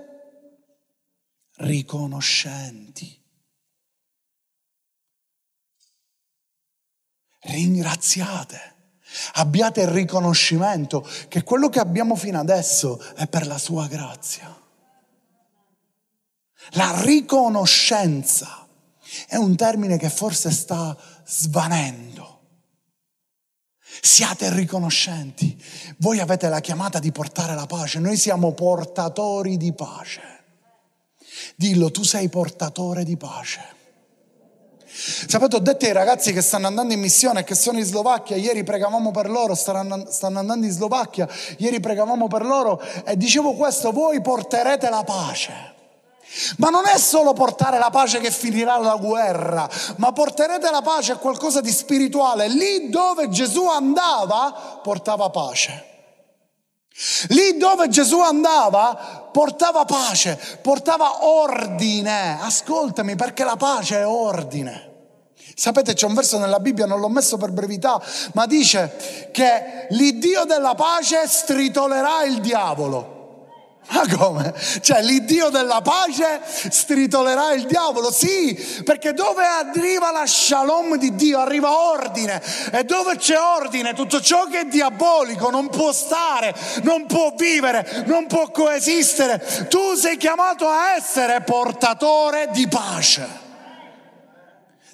riconoscenti. 1.57 3.17
Ringraziate. 7.41 8.77
Abbiate 9.35 9.83
il 9.83 9.89
riconoscimento 9.89 11.07
che 11.29 11.43
quello 11.43 11.69
che 11.69 11.81
abbiamo 11.81 12.15
fino 12.15 12.39
adesso 12.39 13.01
è 13.15 13.27
per 13.27 13.47
la 13.47 13.59
sua 13.59 13.87
grazia. 13.87 14.55
La 16.73 17.01
riconoscenza 17.03 18.67
è 19.27 19.37
un 19.37 19.57
termine 19.57 19.97
che 19.97 20.11
forse 20.11 20.51
sta 20.51 20.97
svanendo. 21.25 22.28
Siate 24.01 24.53
riconoscenti. 24.55 25.61
Voi 25.99 26.21
avete 26.21 26.49
la 26.49 26.61
chiamata 26.61 26.99
di 26.99 27.13
portare 27.13 27.55
la 27.55 27.67
pace, 27.67 27.99
noi 27.99 28.17
siamo 28.17 28.53
portatori 28.53 29.57
di 29.57 29.73
pace. 29.73 30.21
Dillo, 31.57 31.91
tu 31.91 32.03
sei 32.03 32.29
portatore 32.29 33.05
di 33.05 33.17
pace. 33.17 33.77
Sapete, 34.91 35.57
ho 35.57 35.61
detto 35.61 35.85
ai 35.85 35.93
ragazzi 35.93 36.33
che 36.33 36.41
stanno 36.41 36.67
andando 36.67 36.93
in 36.93 36.99
missione 36.99 37.45
che 37.45 37.55
sono 37.55 37.79
in 37.79 37.85
Slovacchia, 37.85 38.35
ieri 38.37 38.65
pregavamo 38.65 39.13
per 39.13 39.31
loro, 39.31 39.55
stanno 39.55 40.05
andando 40.21 40.67
in 40.67 40.73
Slovacchia, 40.73 41.29
ieri 41.59 41.79
pregavamo 41.79 42.27
per 42.27 42.45
loro 42.45 42.81
e 43.05 43.17
dicevo 43.17 43.55
questo, 43.55 43.93
voi 43.93 44.21
porterete 44.21 44.91
la 44.91 45.05
pace. 45.05 45.77
Ma 46.59 46.69
non 46.69 46.87
è 46.87 46.99
solo 46.99 47.33
portare 47.33 47.79
la 47.79 47.91
pace 47.91 48.21
che 48.21 48.31
finirà 48.31 48.77
la 48.79 48.97
guerra, 48.97 49.69
ma 49.97 50.13
porterete 50.13 50.71
la 50.71 50.83
pace 50.83 51.13
a 51.13 51.17
qualcosa 51.17 51.61
di 51.61 51.73
spirituale. 51.73 52.49
Lì 52.49 52.91
dove 52.91 53.29
Gesù 53.29 53.67
andava, 53.67 54.81
portava 54.83 55.31
pace. 55.31 55.85
Lì 57.29 57.57
dove 57.57 57.89
Gesù 57.89 58.21
andava, 58.21 59.29
portava 59.33 59.85
pace, 59.85 60.39
portava 60.61 61.25
ordine. 61.25 62.39
Ascoltami, 62.41 63.15
perché 63.15 63.45
la 63.45 63.57
pace 63.57 63.99
è 64.01 64.07
ordine. 64.07 64.87
Sapete, 65.55 65.95
c'è 65.95 66.07
un 66.07 66.15
verso 66.15 66.39
nella 66.39 66.61
Bibbia, 66.61 66.87
non 66.87 67.01
l'ho 67.01 67.09
messo 67.09 67.37
per 67.37 67.51
brevità, 67.51 68.01
ma 68.35 68.47
dice 68.47 69.31
che 69.33 69.87
l'Iddio 69.91 70.45
della 70.45 70.75
pace 70.75 71.27
stritolerà 71.27 72.25
il 72.25 72.41
diavolo. 72.41 73.18
Ma 73.91 74.07
come? 74.17 74.55
Cioè 74.81 75.03
l'Iddio 75.03 75.49
della 75.49 75.81
pace 75.81 76.43
stritolerà 76.45 77.53
il 77.53 77.65
diavolo? 77.65 78.13
Sì, 78.13 78.55
perché 78.85 79.15
dove 79.15 79.45
arriva 79.45 80.13
la 80.13 80.27
shalom 80.27 80.97
di 80.97 81.15
Dio 81.15 81.39
arriva 81.39 81.91
ordine 81.91 82.43
e 82.71 82.85
dove 82.85 83.17
c'è 83.17 83.39
ordine 83.39 83.95
tutto 83.95 84.21
ciò 84.21 84.47
che 84.47 84.61
è 84.61 84.65
diabolico 84.67 85.49
non 85.49 85.71
può 85.71 85.93
stare, 85.93 86.55
non 86.83 87.07
può 87.07 87.33
vivere, 87.35 88.05
non 88.07 88.27
può 88.27 88.51
coesistere. 88.51 89.67
Tu 89.69 89.95
sei 89.95 90.19
chiamato 90.19 90.69
a 90.69 90.95
essere 90.95 91.41
portatore 91.41 92.51
di 92.53 92.69
pace, 92.69 93.27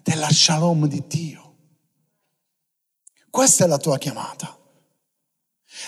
della 0.03 0.29
shalom 0.31 0.87
di 0.87 1.03
Dio. 1.07 1.55
Questa 3.29 3.65
è 3.65 3.67
la 3.67 3.79
tua 3.79 3.99
chiamata. 3.99 4.57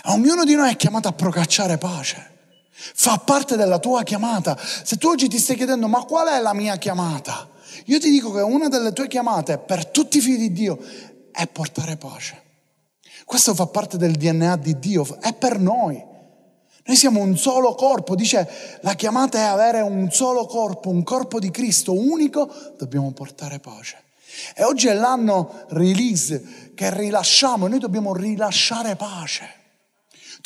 Ognuno 0.06 0.42
di 0.42 0.56
noi 0.56 0.72
è 0.72 0.76
chiamato 0.76 1.06
a 1.06 1.12
procacciare 1.12 1.78
pace. 1.78 2.34
Fa 2.78 3.18
parte 3.18 3.56
della 3.56 3.78
tua 3.78 4.02
chiamata. 4.02 4.56
Se 4.58 4.96
tu 4.96 5.08
oggi 5.08 5.28
ti 5.28 5.38
stai 5.38 5.56
chiedendo 5.56 5.88
ma 5.88 6.04
qual 6.04 6.28
è 6.28 6.40
la 6.40 6.52
mia 6.52 6.76
chiamata? 6.76 7.48
Io 7.86 7.98
ti 7.98 8.10
dico 8.10 8.32
che 8.32 8.40
una 8.40 8.68
delle 8.68 8.92
tue 8.92 9.08
chiamate 9.08 9.58
per 9.58 9.86
tutti 9.86 10.18
i 10.18 10.20
figli 10.20 10.48
di 10.48 10.52
Dio 10.52 10.78
è 11.32 11.46
portare 11.46 11.96
pace. 11.96 12.42
Questo 13.24 13.54
fa 13.54 13.66
parte 13.66 13.96
del 13.96 14.12
DNA 14.12 14.56
di 14.56 14.78
Dio, 14.78 15.18
è 15.20 15.32
per 15.34 15.58
noi. 15.58 16.02
Noi 16.84 16.96
siamo 16.96 17.20
un 17.20 17.36
solo 17.36 17.74
corpo, 17.74 18.14
dice 18.14 18.48
la 18.82 18.94
chiamata 18.94 19.38
è 19.38 19.42
avere 19.42 19.80
un 19.80 20.10
solo 20.12 20.46
corpo, 20.46 20.90
un 20.90 21.02
corpo 21.02 21.40
di 21.40 21.50
Cristo 21.50 21.92
unico, 21.92 22.48
dobbiamo 22.78 23.10
portare 23.10 23.58
pace. 23.58 24.04
E 24.54 24.62
oggi 24.62 24.86
è 24.86 24.94
l'anno 24.94 25.64
release 25.70 26.70
che 26.74 26.94
rilasciamo, 26.94 27.66
noi 27.66 27.78
dobbiamo 27.78 28.14
rilasciare 28.14 28.94
pace. 28.94 29.64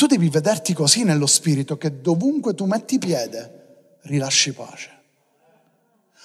Tu 0.00 0.06
devi 0.06 0.30
vederti 0.30 0.72
così 0.72 1.04
nello 1.04 1.26
spirito 1.26 1.76
che 1.76 2.00
dovunque 2.00 2.54
tu 2.54 2.64
metti 2.64 2.98
piede, 2.98 3.98
rilasci 4.04 4.54
pace. 4.54 4.88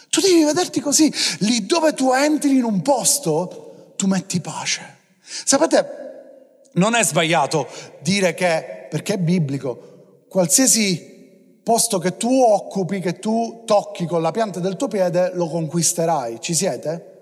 Tu 0.09 0.21
devi 0.21 0.45
vederti 0.45 0.79
così, 0.79 1.13
lì 1.39 1.65
dove 1.65 1.93
tu 1.93 2.13
entri 2.13 2.55
in 2.55 2.63
un 2.63 2.81
posto, 2.81 3.91
tu 3.97 4.07
metti 4.07 4.39
pace. 4.39 4.81
Sapete, 5.19 6.69
non 6.75 6.95
è 6.95 7.03
sbagliato 7.03 7.67
dire 7.99 8.33
che, 8.33 8.87
perché 8.89 9.15
è 9.15 9.17
biblico, 9.17 10.23
qualsiasi 10.29 11.59
posto 11.61 11.97
che 11.97 12.15
tu 12.15 12.31
occupi, 12.31 13.01
che 13.01 13.19
tu 13.19 13.63
tocchi 13.65 14.05
con 14.05 14.21
la 14.21 14.31
pianta 14.31 14.61
del 14.61 14.77
tuo 14.77 14.87
piede, 14.87 15.31
lo 15.33 15.49
conquisterai. 15.49 16.39
Ci 16.39 16.53
siete? 16.53 17.14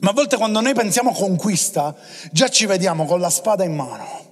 Ma 0.00 0.10
a 0.10 0.12
volte 0.12 0.36
quando 0.36 0.60
noi 0.60 0.74
pensiamo 0.74 1.12
conquista, 1.12 1.94
già 2.32 2.48
ci 2.48 2.66
vediamo 2.66 3.04
con 3.04 3.20
la 3.20 3.30
spada 3.30 3.64
in 3.64 3.74
mano. 3.74 4.28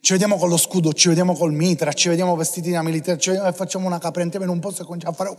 Ci 0.00 0.12
vediamo 0.12 0.36
con 0.36 0.48
lo 0.48 0.56
scudo, 0.56 0.92
ci 0.92 1.08
vediamo 1.08 1.34
col 1.34 1.52
mitra, 1.52 1.92
ci 1.92 2.08
vediamo 2.08 2.36
vestiti 2.36 2.70
da 2.70 2.82
militare, 2.82 3.18
ci 3.18 3.30
vediamo 3.30 3.48
e 3.48 3.54
facciamo 3.54 3.86
una 3.86 3.98
capra 3.98 4.22
in 4.22 4.48
un 4.48 4.60
posto 4.60 4.82
e 4.82 4.84
cominciamo 4.84 5.12
a 5.12 5.16
fare... 5.16 5.34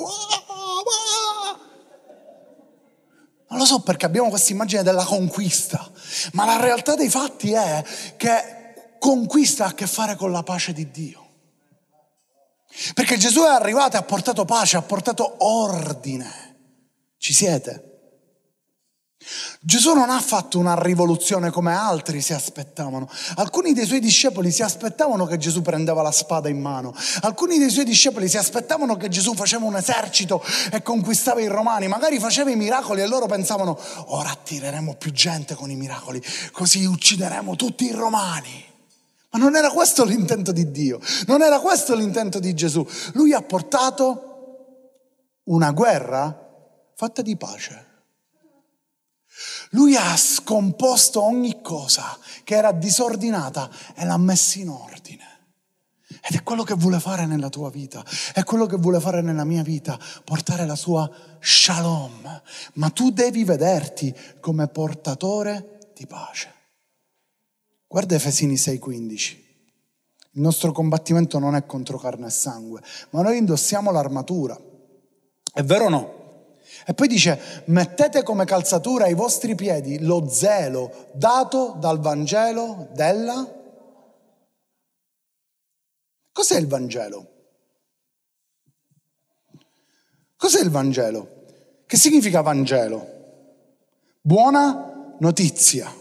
Non 3.48 3.60
lo 3.60 3.66
so 3.66 3.82
perché 3.82 4.06
abbiamo 4.06 4.30
questa 4.30 4.54
immagine 4.54 4.82
della 4.82 5.04
conquista, 5.04 5.88
ma 6.32 6.46
la 6.46 6.60
realtà 6.60 6.96
dei 6.96 7.10
fatti 7.10 7.52
è 7.52 7.84
che 8.18 8.98
conquista 8.98 9.66
ha 9.66 9.68
a 9.68 9.74
che 9.74 9.86
fare 9.86 10.16
con 10.16 10.32
la 10.32 10.42
pace 10.42 10.74
di 10.74 10.90
Dio. 10.90 11.24
Perché 12.94 13.18
Gesù 13.18 13.42
è 13.42 13.50
arrivato 13.50 13.96
e 13.96 14.00
ha 14.00 14.04
portato 14.04 14.46
pace, 14.46 14.78
ha 14.78 14.82
portato 14.82 15.36
ordine. 15.46 16.32
Ci 17.18 17.34
siete? 17.34 17.95
Gesù 19.68 19.96
non 19.96 20.12
ha 20.12 20.20
fatto 20.20 20.60
una 20.60 20.80
rivoluzione 20.80 21.50
come 21.50 21.74
altri 21.74 22.22
si 22.22 22.34
aspettavano. 22.34 23.10
Alcuni 23.38 23.74
dei 23.74 23.88
suoi 23.88 24.00
discepoli 24.00 24.52
si 24.52 24.62
aspettavano 24.62 25.26
che 25.26 25.38
Gesù 25.38 25.64
prendeva 25.64 26.04
la 26.04 26.12
spada 26.12 26.50
in 26.50 26.62
mano. 26.62 26.94
Alcuni 27.22 27.58
dei 27.58 27.72
suoi 27.72 27.84
discepoli 27.84 28.30
si 28.30 28.38
aspettavano 28.38 28.96
che 28.96 29.10
Gesù 29.10 29.34
faceva 29.34 29.66
un 29.66 29.76
esercito 29.76 30.44
e 30.72 30.84
conquistava 30.84 31.42
i 31.42 31.48
romani. 31.48 31.88
Magari 31.88 32.20
faceva 32.20 32.52
i 32.52 32.56
miracoli 32.56 33.02
e 33.02 33.08
loro 33.08 33.26
pensavano, 33.26 33.76
ora 34.10 34.30
attireremo 34.30 34.98
più 35.00 35.12
gente 35.12 35.56
con 35.56 35.72
i 35.72 35.76
miracoli, 35.76 36.22
così 36.52 36.86
uccideremo 36.86 37.56
tutti 37.56 37.86
i 37.86 37.92
romani. 37.92 38.64
Ma 39.32 39.40
non 39.40 39.56
era 39.56 39.72
questo 39.72 40.04
l'intento 40.06 40.52
di 40.52 40.70
Dio, 40.70 41.00
non 41.26 41.42
era 41.42 41.60
questo 41.60 41.96
l'intento 41.96 42.38
di 42.38 42.54
Gesù. 42.54 42.88
Lui 43.14 43.34
ha 43.34 43.42
portato 43.42 45.40
una 45.46 45.72
guerra 45.72 46.40
fatta 46.94 47.24
di 47.24 47.36
pace. 47.36 47.85
Lui 49.72 49.96
ha 49.96 50.16
scomposto 50.16 51.22
ogni 51.22 51.62
cosa 51.62 52.18
che 52.44 52.56
era 52.56 52.72
disordinata 52.72 53.70
e 53.96 54.06
l'ha 54.06 54.18
messa 54.18 54.60
in 54.60 54.70
ordine. 54.70 55.24
Ed 56.28 56.36
è 56.36 56.44
quello 56.44 56.64
che 56.64 56.74
vuole 56.74 57.00
fare 57.00 57.26
nella 57.26 57.50
tua 57.50 57.70
vita, 57.70 58.04
è 58.34 58.44
quello 58.44 58.66
che 58.66 58.78
vuole 58.78 59.00
fare 59.00 59.22
nella 59.22 59.44
mia 59.44 59.64
vita, 59.64 60.00
portare 60.24 60.66
la 60.66 60.76
sua 60.76 61.10
shalom. 61.40 62.42
Ma 62.74 62.90
tu 62.90 63.12
devi 63.12 63.44
vederti 63.44 64.16
come 64.40 64.68
portatore 64.68 65.92
di 65.94 66.08
pace. 66.08 66.54
Guarda 67.88 68.16
Efesini 68.16 68.56
6:15. 68.56 69.44
Il 70.32 70.42
nostro 70.42 70.72
combattimento 70.72 71.40
non 71.40 71.56
è 71.56 71.66
contro 71.66 71.98
carne 71.98 72.28
e 72.28 72.32
sangue, 72.32 72.82
ma 73.12 73.22
noi 73.22 73.38
indossiamo 73.38 73.92
l'armatura. 73.92 74.60
È 75.54 75.64
vero 75.64 75.86
o 75.86 75.90
no? 75.90 76.15
E 76.86 76.94
poi 76.94 77.08
dice, 77.08 77.64
mettete 77.66 78.24
come 78.24 78.46
calzatura 78.46 79.06
ai 79.06 79.14
vostri 79.14 79.56
piedi 79.56 80.00
lo 80.00 80.28
zelo 80.30 81.10
dato 81.14 81.76
dal 81.78 82.00
Vangelo 82.00 82.90
della... 82.92 83.54
Cos'è 86.32 86.58
il 86.58 86.68
Vangelo? 86.68 87.30
Cos'è 90.36 90.62
il 90.62 90.70
Vangelo? 90.70 91.44
Che 91.86 91.98
significa 91.98 92.42
Vangelo? 92.42 93.14
Buona 94.22 95.16
notizia. 95.20 95.94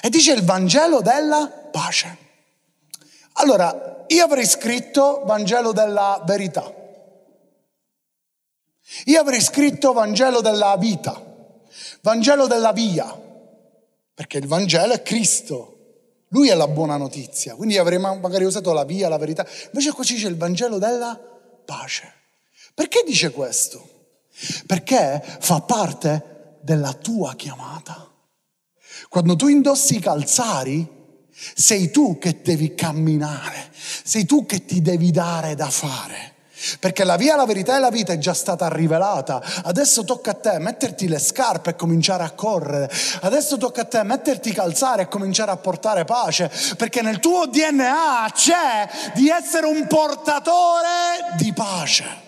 E 0.00 0.08
dice 0.08 0.32
il 0.32 0.42
Vangelo 0.42 1.00
della 1.00 1.48
pace. 1.70 2.18
Allora, 3.34 4.04
io 4.06 4.24
avrei 4.24 4.46
scritto 4.46 5.22
Vangelo 5.24 5.72
della 5.72 6.22
verità. 6.24 6.83
Io 9.06 9.20
avrei 9.20 9.40
scritto 9.40 9.92
Vangelo 9.92 10.40
della 10.40 10.76
vita, 10.76 11.20
Vangelo 12.02 12.46
della 12.46 12.72
via, 12.72 13.20
perché 14.14 14.38
il 14.38 14.46
Vangelo 14.46 14.92
è 14.92 15.02
Cristo. 15.02 15.70
Lui 16.28 16.48
è 16.48 16.54
la 16.54 16.66
buona 16.66 16.96
notizia, 16.96 17.54
quindi 17.54 17.78
avrei 17.78 17.98
magari 17.98 18.44
usato 18.44 18.72
la 18.72 18.84
via, 18.84 19.08
la 19.08 19.18
verità. 19.18 19.46
Invece 19.66 19.92
qua 19.92 20.02
c'è 20.02 20.26
il 20.26 20.36
Vangelo 20.36 20.78
della 20.78 21.18
pace. 21.64 22.12
Perché 22.74 23.04
dice 23.06 23.30
questo? 23.30 23.88
Perché 24.66 25.22
fa 25.22 25.60
parte 25.60 26.58
della 26.60 26.92
tua 26.92 27.34
chiamata. 27.36 28.10
Quando 29.08 29.36
tu 29.36 29.46
indossi 29.46 29.96
i 29.96 30.00
calzari, 30.00 30.84
sei 31.30 31.90
tu 31.90 32.18
che 32.18 32.40
devi 32.42 32.74
camminare, 32.74 33.70
sei 33.72 34.24
tu 34.24 34.44
che 34.44 34.64
ti 34.64 34.82
devi 34.82 35.12
dare 35.12 35.54
da 35.54 35.70
fare. 35.70 36.33
Perché 36.80 37.04
la 37.04 37.16
via, 37.16 37.36
la 37.36 37.46
verità 37.46 37.76
e 37.76 37.80
la 37.80 37.90
vita 37.90 38.12
è 38.12 38.18
già 38.18 38.34
stata 38.34 38.68
rivelata. 38.68 39.42
Adesso 39.64 40.04
tocca 40.04 40.32
a 40.32 40.34
te 40.34 40.58
metterti 40.58 41.08
le 41.08 41.18
scarpe 41.18 41.70
e 41.70 41.76
cominciare 41.76 42.24
a 42.24 42.30
correre. 42.30 42.90
Adesso 43.22 43.56
tocca 43.56 43.82
a 43.82 43.84
te 43.84 44.02
metterti 44.02 44.50
i 44.50 44.52
calzari 44.52 45.02
e 45.02 45.08
cominciare 45.08 45.50
a 45.50 45.56
portare 45.56 46.04
pace. 46.04 46.50
Perché 46.76 47.02
nel 47.02 47.20
tuo 47.20 47.46
DNA 47.46 48.26
c'è 48.32 48.88
di 49.14 49.28
essere 49.28 49.66
un 49.66 49.86
portatore 49.86 51.34
di 51.36 51.52
pace. 51.52 52.24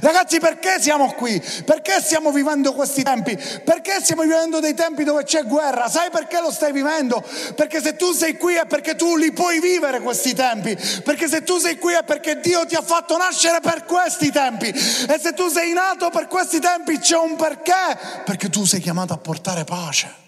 Ragazzi, 0.00 0.38
perché 0.38 0.80
siamo 0.80 1.12
qui? 1.12 1.40
Perché 1.64 2.00
stiamo 2.00 2.32
vivendo 2.32 2.72
questi 2.72 3.02
tempi? 3.02 3.36
Perché 3.36 4.00
stiamo 4.00 4.22
vivendo 4.22 4.60
dei 4.60 4.74
tempi 4.74 5.04
dove 5.04 5.24
c'è 5.24 5.44
guerra? 5.44 5.88
Sai 5.88 6.10
perché 6.10 6.40
lo 6.40 6.50
stai 6.50 6.72
vivendo? 6.72 7.22
Perché 7.54 7.80
se 7.80 7.96
tu 7.96 8.12
sei 8.12 8.36
qui 8.36 8.54
è 8.54 8.66
perché 8.66 8.94
tu 8.96 9.16
li 9.16 9.32
puoi 9.32 9.60
vivere 9.60 10.00
questi 10.00 10.34
tempi. 10.34 10.76
Perché 11.02 11.28
se 11.28 11.42
tu 11.42 11.58
sei 11.58 11.78
qui 11.78 11.94
è 11.94 12.02
perché 12.04 12.40
Dio 12.40 12.66
ti 12.66 12.74
ha 12.74 12.82
fatto 12.82 13.16
nascere 13.16 13.60
per 13.60 13.84
questi 13.84 14.30
tempi. 14.30 14.68
E 14.68 15.18
se 15.20 15.32
tu 15.34 15.48
sei 15.48 15.72
nato 15.72 16.10
per 16.10 16.26
questi 16.26 16.58
tempi 16.60 16.98
c'è 16.98 17.16
un 17.16 17.36
perché. 17.36 18.22
Perché 18.24 18.48
tu 18.48 18.64
sei 18.64 18.80
chiamato 18.80 19.12
a 19.12 19.18
portare 19.18 19.64
pace. 19.64 20.22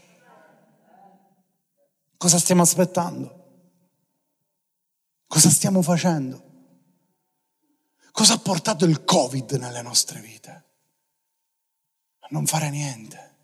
Cosa 2.16 2.38
stiamo 2.38 2.62
aspettando? 2.62 3.44
Cosa 5.26 5.50
stiamo 5.50 5.82
facendo? 5.82 6.45
Cosa 8.16 8.32
ha 8.32 8.38
portato 8.38 8.86
il 8.86 9.04
Covid 9.04 9.50
nelle 9.58 9.82
nostre 9.82 10.20
vite? 10.20 10.64
A 12.20 12.28
non 12.30 12.46
fare 12.46 12.70
niente, 12.70 13.34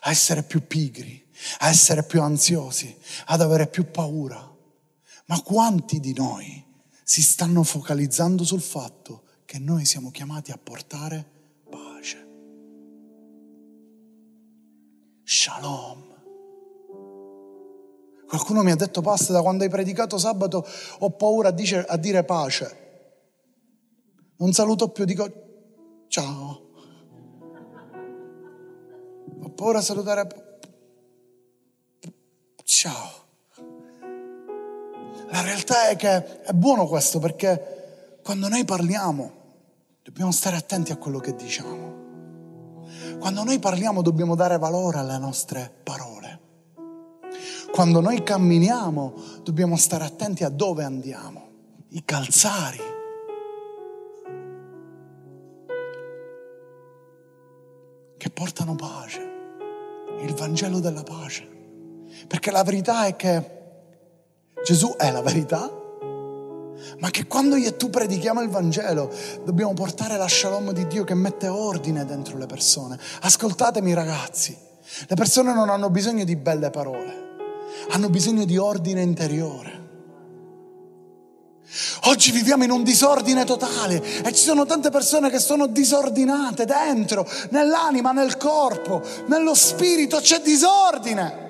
a 0.00 0.10
essere 0.10 0.44
più 0.44 0.66
pigri, 0.66 1.30
a 1.58 1.68
essere 1.68 2.02
più 2.04 2.22
ansiosi, 2.22 2.96
ad 3.26 3.42
avere 3.42 3.66
più 3.66 3.90
paura. 3.90 4.56
Ma 5.26 5.42
quanti 5.42 6.00
di 6.00 6.14
noi 6.14 6.64
si 7.04 7.20
stanno 7.20 7.62
focalizzando 7.62 8.44
sul 8.44 8.62
fatto 8.62 9.24
che 9.44 9.58
noi 9.58 9.84
siamo 9.84 10.10
chiamati 10.10 10.52
a 10.52 10.58
portare 10.58 11.30
pace? 11.68 12.28
Shalom. 15.22 16.06
Qualcuno 18.26 18.62
mi 18.62 18.70
ha 18.70 18.76
detto, 18.76 19.02
Pasta, 19.02 19.34
da 19.34 19.42
quando 19.42 19.64
hai 19.64 19.70
predicato 19.70 20.16
sabato 20.16 20.66
ho 21.00 21.10
paura 21.10 21.50
a 21.50 21.96
dire 21.98 22.24
pace. 22.24 22.86
Non 24.40 24.52
saluto 24.52 24.90
più, 24.90 25.04
dico 25.04 25.28
ciao. 26.06 26.62
Ho 29.42 29.50
paura 29.50 29.78
a 29.78 29.82
salutare. 29.82 30.58
Ciao. 32.62 33.10
La 35.30 35.42
realtà 35.42 35.88
è 35.88 35.96
che 35.96 36.42
è 36.42 36.52
buono 36.52 36.86
questo 36.86 37.18
perché 37.18 38.20
quando 38.22 38.46
noi 38.48 38.64
parliamo 38.64 39.32
dobbiamo 40.04 40.30
stare 40.30 40.54
attenti 40.54 40.92
a 40.92 40.96
quello 40.96 41.18
che 41.18 41.34
diciamo. 41.34 42.06
Quando 43.18 43.42
noi 43.42 43.58
parliamo 43.58 44.02
dobbiamo 44.02 44.36
dare 44.36 44.56
valore 44.56 44.98
alle 44.98 45.18
nostre 45.18 45.68
parole. 45.82 46.40
Quando 47.72 48.00
noi 48.00 48.22
camminiamo 48.22 49.14
dobbiamo 49.42 49.76
stare 49.76 50.04
attenti 50.04 50.44
a 50.44 50.48
dove 50.48 50.84
andiamo. 50.84 51.46
I 51.88 52.04
calzari 52.04 52.96
che 58.18 58.30
portano 58.30 58.74
pace, 58.74 59.20
il 60.20 60.34
Vangelo 60.34 60.80
della 60.80 61.04
pace. 61.04 61.56
Perché 62.26 62.50
la 62.50 62.64
verità 62.64 63.06
è 63.06 63.16
che 63.16 63.56
Gesù 64.64 64.94
è 64.96 65.10
la 65.10 65.22
verità, 65.22 65.70
ma 66.98 67.10
che 67.10 67.26
quando 67.26 67.56
io 67.56 67.68
e 67.68 67.76
tu 67.76 67.90
predichiamo 67.90 68.42
il 68.42 68.48
Vangelo 68.48 69.10
dobbiamo 69.44 69.72
portare 69.72 70.16
la 70.16 70.28
shalom 70.28 70.72
di 70.72 70.86
Dio 70.86 71.04
che 71.04 71.14
mette 71.14 71.48
ordine 71.48 72.04
dentro 72.04 72.36
le 72.36 72.46
persone. 72.46 72.98
Ascoltatemi 73.22 73.94
ragazzi, 73.94 74.56
le 75.06 75.14
persone 75.14 75.54
non 75.54 75.70
hanno 75.70 75.90
bisogno 75.90 76.24
di 76.24 76.36
belle 76.36 76.70
parole, 76.70 77.36
hanno 77.90 78.10
bisogno 78.10 78.44
di 78.44 78.56
ordine 78.56 79.00
interiore. 79.00 79.77
Oggi 82.04 82.30
viviamo 82.30 82.64
in 82.64 82.70
un 82.70 82.82
disordine 82.82 83.44
totale 83.44 84.02
e 84.22 84.32
ci 84.32 84.42
sono 84.42 84.64
tante 84.64 84.90
persone 84.90 85.30
che 85.30 85.38
sono 85.38 85.66
disordinate 85.66 86.64
dentro, 86.64 87.28
nell'anima, 87.50 88.12
nel 88.12 88.36
corpo, 88.36 89.02
nello 89.26 89.54
spirito, 89.54 90.18
c'è 90.18 90.40
disordine. 90.40 91.46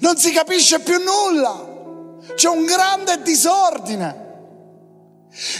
Non 0.00 0.16
si 0.16 0.32
capisce 0.32 0.80
più 0.80 0.98
nulla, 0.98 2.18
c'è 2.34 2.48
un 2.48 2.64
grande 2.64 3.22
disordine. 3.22 4.28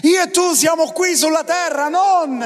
Io 0.02 0.22
e 0.22 0.30
tu 0.30 0.52
siamo 0.54 0.90
qui 0.90 1.14
sulla 1.14 1.44
terra 1.44 1.88
non 1.88 2.38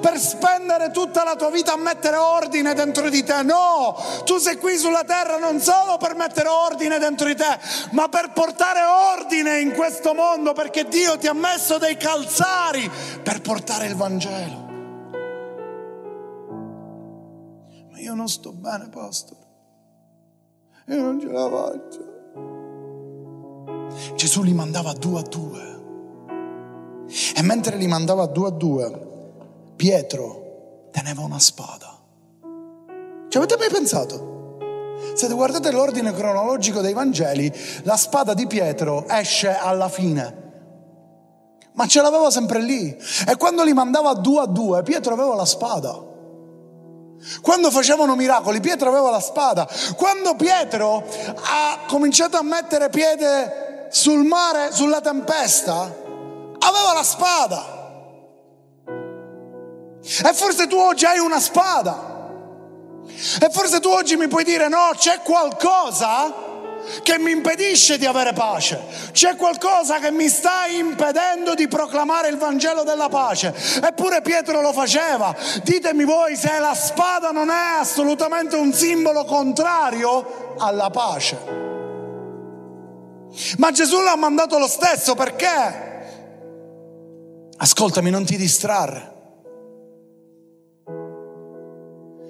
per 0.00 0.18
spendere 0.18 0.90
tutta 0.90 1.24
la 1.24 1.36
tua 1.36 1.50
vita 1.50 1.74
a 1.74 1.76
mettere 1.76 2.16
ordine 2.16 2.72
dentro 2.72 3.10
di 3.10 3.22
te, 3.22 3.42
no, 3.42 3.94
tu 4.24 4.38
sei 4.38 4.56
qui 4.56 4.78
sulla 4.78 5.04
terra 5.04 5.36
non 5.36 5.60
solo 5.60 5.98
per 5.98 6.14
mettere 6.14 6.48
ordine 6.48 6.98
dentro 6.98 7.26
di 7.26 7.34
te, 7.34 7.58
ma 7.90 8.08
per 8.08 8.32
portare 8.32 8.80
ordine 9.18 9.60
in 9.60 9.72
questo 9.72 10.14
mondo 10.14 10.54
perché 10.54 10.88
Dio 10.88 11.18
ti 11.18 11.26
ha 11.26 11.34
messo 11.34 11.76
dei 11.76 11.98
calzari 11.98 12.90
per 13.22 13.42
portare 13.42 13.86
il 13.86 13.94
Vangelo. 13.94 14.68
Ma 17.90 17.98
io 17.98 18.14
non 18.14 18.28
sto 18.28 18.52
bene, 18.52 18.88
pastore, 18.88 19.46
io 20.86 21.02
non 21.02 21.20
ce 21.20 21.26
la 21.26 21.48
faccio. 21.50 22.08
Gesù 24.14 24.42
li 24.42 24.54
mandava 24.54 24.92
due 24.94 25.18
a 25.20 25.22
due. 25.22 25.79
E 27.40 27.42
mentre 27.42 27.76
li 27.76 27.86
mandava 27.86 28.26
due 28.26 28.48
a 28.48 28.50
due, 28.50 29.72
Pietro 29.74 30.88
teneva 30.90 31.22
una 31.22 31.38
spada. 31.38 31.98
Ci 33.30 33.36
avete 33.38 33.56
mai 33.56 33.70
pensato? 33.70 34.98
Se 35.14 35.26
guardate 35.28 35.70
l'ordine 35.70 36.12
cronologico 36.12 36.82
dei 36.82 36.92
Vangeli, 36.92 37.50
la 37.84 37.96
spada 37.96 38.34
di 38.34 38.46
Pietro 38.46 39.08
esce 39.08 39.56
alla 39.56 39.88
fine. 39.88 40.50
Ma 41.72 41.86
ce 41.86 42.02
l'aveva 42.02 42.30
sempre 42.30 42.60
lì. 42.60 42.94
E 43.26 43.36
quando 43.38 43.64
li 43.64 43.72
mandava 43.72 44.12
due 44.12 44.42
a 44.42 44.46
due, 44.46 44.82
Pietro 44.82 45.14
aveva 45.14 45.34
la 45.34 45.46
spada. 45.46 45.98
Quando 47.40 47.70
facevano 47.70 48.16
miracoli, 48.16 48.60
Pietro 48.60 48.90
aveva 48.90 49.08
la 49.08 49.20
spada. 49.20 49.66
Quando 49.96 50.34
Pietro 50.34 51.02
ha 51.36 51.86
cominciato 51.88 52.36
a 52.36 52.42
mettere 52.42 52.90
piede 52.90 53.88
sul 53.88 54.24
mare, 54.24 54.72
sulla 54.72 55.00
tempesta, 55.00 55.99
aveva 56.70 56.92
la 56.94 57.02
spada. 57.02 57.78
E 60.02 60.32
forse 60.32 60.66
tu 60.66 60.76
oggi 60.76 61.04
hai 61.04 61.18
una 61.18 61.40
spada. 61.40 62.08
E 63.40 63.50
forse 63.50 63.80
tu 63.80 63.88
oggi 63.88 64.16
mi 64.16 64.28
puoi 64.28 64.44
dire 64.44 64.68
no, 64.68 64.90
c'è 64.96 65.20
qualcosa 65.22 66.48
che 67.02 67.18
mi 67.18 67.30
impedisce 67.32 67.98
di 67.98 68.06
avere 68.06 68.32
pace. 68.32 68.80
C'è 69.12 69.36
qualcosa 69.36 69.98
che 69.98 70.10
mi 70.10 70.28
sta 70.28 70.66
impedendo 70.66 71.54
di 71.54 71.68
proclamare 71.68 72.28
il 72.28 72.38
Vangelo 72.38 72.82
della 72.82 73.08
pace. 73.08 73.54
Eppure 73.82 74.22
Pietro 74.22 74.60
lo 74.60 74.72
faceva. 74.72 75.34
Ditemi 75.62 76.04
voi 76.04 76.36
se 76.36 76.58
la 76.58 76.74
spada 76.74 77.30
non 77.30 77.50
è 77.50 77.78
assolutamente 77.78 78.56
un 78.56 78.72
simbolo 78.72 79.24
contrario 79.24 80.54
alla 80.58 80.90
pace. 80.90 81.68
Ma 83.58 83.70
Gesù 83.70 84.00
l'ha 84.00 84.16
mandato 84.16 84.58
lo 84.58 84.66
stesso 84.66 85.14
perché? 85.14 85.89
Ascoltami, 87.62 88.08
non 88.08 88.24
ti 88.24 88.36
distrarre. 88.36 89.18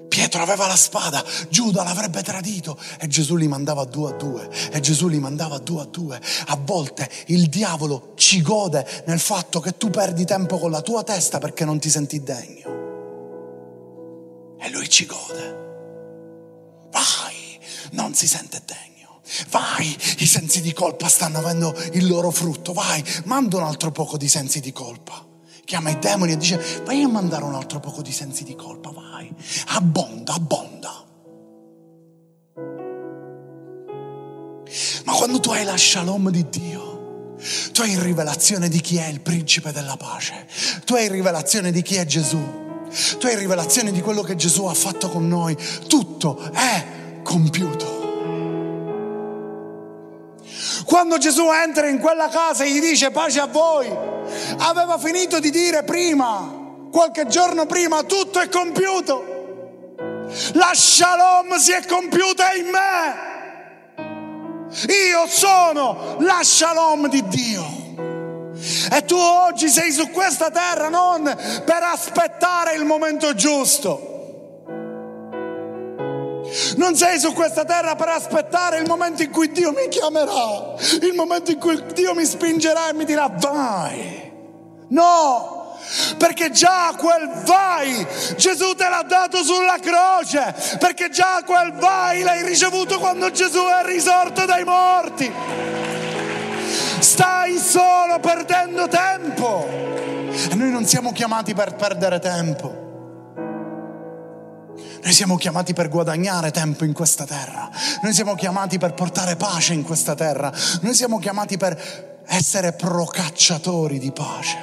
Pietro 0.09 0.41
aveva 0.41 0.67
la 0.67 0.75
spada, 0.75 1.23
Giuda 1.49 1.83
l'avrebbe 1.83 2.21
tradito 2.21 2.77
e 2.99 3.07
Gesù 3.07 3.37
li 3.37 3.47
mandava 3.47 3.85
due 3.85 4.11
a 4.11 4.13
due 4.13 4.49
e 4.69 4.81
Gesù 4.81 5.07
li 5.07 5.19
mandava 5.19 5.57
due 5.57 5.81
a 5.81 5.85
due. 5.85 6.19
A 6.47 6.57
volte 6.61 7.09
il 7.27 7.47
diavolo 7.47 8.11
ci 8.15 8.41
gode 8.41 8.85
nel 9.05 9.21
fatto 9.21 9.61
che 9.61 9.77
tu 9.77 9.89
perdi 9.89 10.25
tempo 10.25 10.59
con 10.59 10.69
la 10.69 10.81
tua 10.81 11.03
testa 11.03 11.39
perché 11.39 11.63
non 11.63 11.79
ti 11.79 11.89
senti 11.89 12.21
degno. 12.21 12.79
E 14.59 14.69
lui 14.69 14.89
ci 14.89 15.05
gode. 15.05 15.59
Vai, 16.91 17.57
non 17.91 18.13
si 18.13 18.27
sente 18.27 18.61
degno. 18.65 18.90
Vai, 19.49 19.95
i 20.17 20.25
sensi 20.25 20.61
di 20.61 20.73
colpa 20.73 21.07
stanno 21.07 21.39
avendo 21.39 21.75
il 21.93 22.07
loro 22.07 22.31
frutto. 22.31 22.73
Vai, 22.73 23.03
manda 23.25 23.57
un 23.57 23.63
altro 23.63 23.91
poco 23.91 24.17
di 24.17 24.27
sensi 24.27 24.59
di 24.59 24.71
colpa 24.71 25.29
chiama 25.71 25.89
i 25.89 25.99
demoni 25.99 26.33
e 26.33 26.37
dice 26.37 26.61
vai 26.83 27.01
a 27.01 27.07
mandare 27.07 27.45
un 27.45 27.55
altro 27.55 27.79
poco 27.79 28.01
di 28.01 28.11
sensi 28.11 28.43
di 28.43 28.55
colpa, 28.55 28.89
vai, 28.89 29.33
abbonda, 29.67 30.33
abbonda. 30.33 31.05
Ma 35.05 35.13
quando 35.13 35.39
tu 35.39 35.49
hai 35.51 35.63
la 35.63 35.77
shalom 35.77 36.29
di 36.29 36.49
Dio, 36.49 37.37
tu 37.71 37.81
hai 37.81 37.97
rivelazione 38.01 38.67
di 38.67 38.81
chi 38.81 38.97
è 38.97 39.07
il 39.07 39.21
principe 39.21 39.71
della 39.71 39.95
pace, 39.95 40.45
tu 40.83 40.95
hai 40.95 41.07
rivelazione 41.07 41.71
di 41.71 41.81
chi 41.81 41.95
è 41.95 42.05
Gesù, 42.05 42.89
tu 43.17 43.25
hai 43.27 43.37
rivelazione 43.37 43.93
di 43.93 44.01
quello 44.01 44.23
che 44.23 44.35
Gesù 44.35 44.65
ha 44.65 44.73
fatto 44.73 45.09
con 45.09 45.25
noi, 45.25 45.55
tutto 45.87 46.51
è 46.51 47.21
compiuto. 47.23 48.00
Quando 50.91 51.17
Gesù 51.17 51.49
entra 51.49 51.87
in 51.87 51.99
quella 51.99 52.27
casa 52.27 52.65
e 52.65 52.69
gli 52.69 52.81
dice 52.81 53.11
pace 53.11 53.39
a 53.39 53.47
voi, 53.47 53.89
aveva 54.57 54.97
finito 54.97 55.39
di 55.39 55.49
dire 55.49 55.83
prima, 55.83 56.53
qualche 56.91 57.27
giorno 57.27 57.65
prima, 57.65 58.03
tutto 58.03 58.41
è 58.41 58.49
compiuto. 58.49 60.25
La 60.55 60.71
shalom 60.73 61.55
si 61.55 61.71
è 61.71 61.85
compiuta 61.85 62.51
in 62.55 62.65
me. 62.65 63.29
Io 64.91 65.27
sono 65.27 66.17
la 66.19 66.39
shalom 66.43 67.07
di 67.07 67.25
Dio. 67.25 67.63
E 68.91 69.05
tu 69.05 69.15
oggi 69.15 69.69
sei 69.69 69.93
su 69.93 70.09
questa 70.09 70.51
terra 70.51 70.89
non 70.89 71.23
per 71.63 71.83
aspettare 71.83 72.75
il 72.75 72.83
momento 72.83 73.33
giusto 73.33 74.10
non 76.75 76.95
sei 76.95 77.19
su 77.19 77.33
questa 77.33 77.65
terra 77.65 77.95
per 77.95 78.09
aspettare 78.09 78.77
il 78.77 78.87
momento 78.87 79.21
in 79.21 79.31
cui 79.31 79.51
Dio 79.51 79.71
mi 79.71 79.87
chiamerà, 79.89 80.73
il 81.01 81.13
momento 81.13 81.51
in 81.51 81.59
cui 81.59 81.81
Dio 81.93 82.13
mi 82.13 82.25
spingerà 82.25 82.89
e 82.89 82.93
mi 82.93 83.05
dirà 83.05 83.27
vai. 83.29 84.29
No, 84.89 85.77
perché 86.17 86.51
già 86.51 86.93
quel 86.97 87.29
vai 87.45 88.05
Gesù 88.35 88.75
te 88.75 88.89
l'ha 88.89 89.03
dato 89.07 89.43
sulla 89.43 89.77
croce, 89.79 90.77
perché 90.79 91.09
già 91.09 91.41
quel 91.45 91.73
vai 91.73 92.21
l'hai 92.21 92.43
ricevuto 92.43 92.99
quando 92.99 93.31
Gesù 93.31 93.59
è 93.59 93.85
risorto 93.85 94.45
dai 94.45 94.63
morti. 94.63 95.31
Stai 96.99 97.57
solo 97.57 98.19
perdendo 98.19 98.87
tempo. 98.87 99.67
E 100.49 100.55
noi 100.55 100.69
non 100.69 100.85
siamo 100.85 101.11
chiamati 101.11 101.53
per 101.53 101.75
perdere 101.75 102.19
tempo. 102.19 102.90
Noi 105.03 105.13
siamo 105.13 105.35
chiamati 105.35 105.73
per 105.73 105.89
guadagnare 105.89 106.51
tempo 106.51 106.85
in 106.85 106.93
questa 106.93 107.25
terra. 107.25 107.69
Noi 108.03 108.13
siamo 108.13 108.35
chiamati 108.35 108.77
per 108.77 108.93
portare 108.93 109.35
pace 109.35 109.73
in 109.73 109.83
questa 109.83 110.13
terra. 110.13 110.53
Noi 110.81 110.93
siamo 110.93 111.17
chiamati 111.17 111.57
per 111.57 112.21
essere 112.27 112.73
procacciatori 112.73 113.97
di 113.97 114.11
pace. 114.11 114.57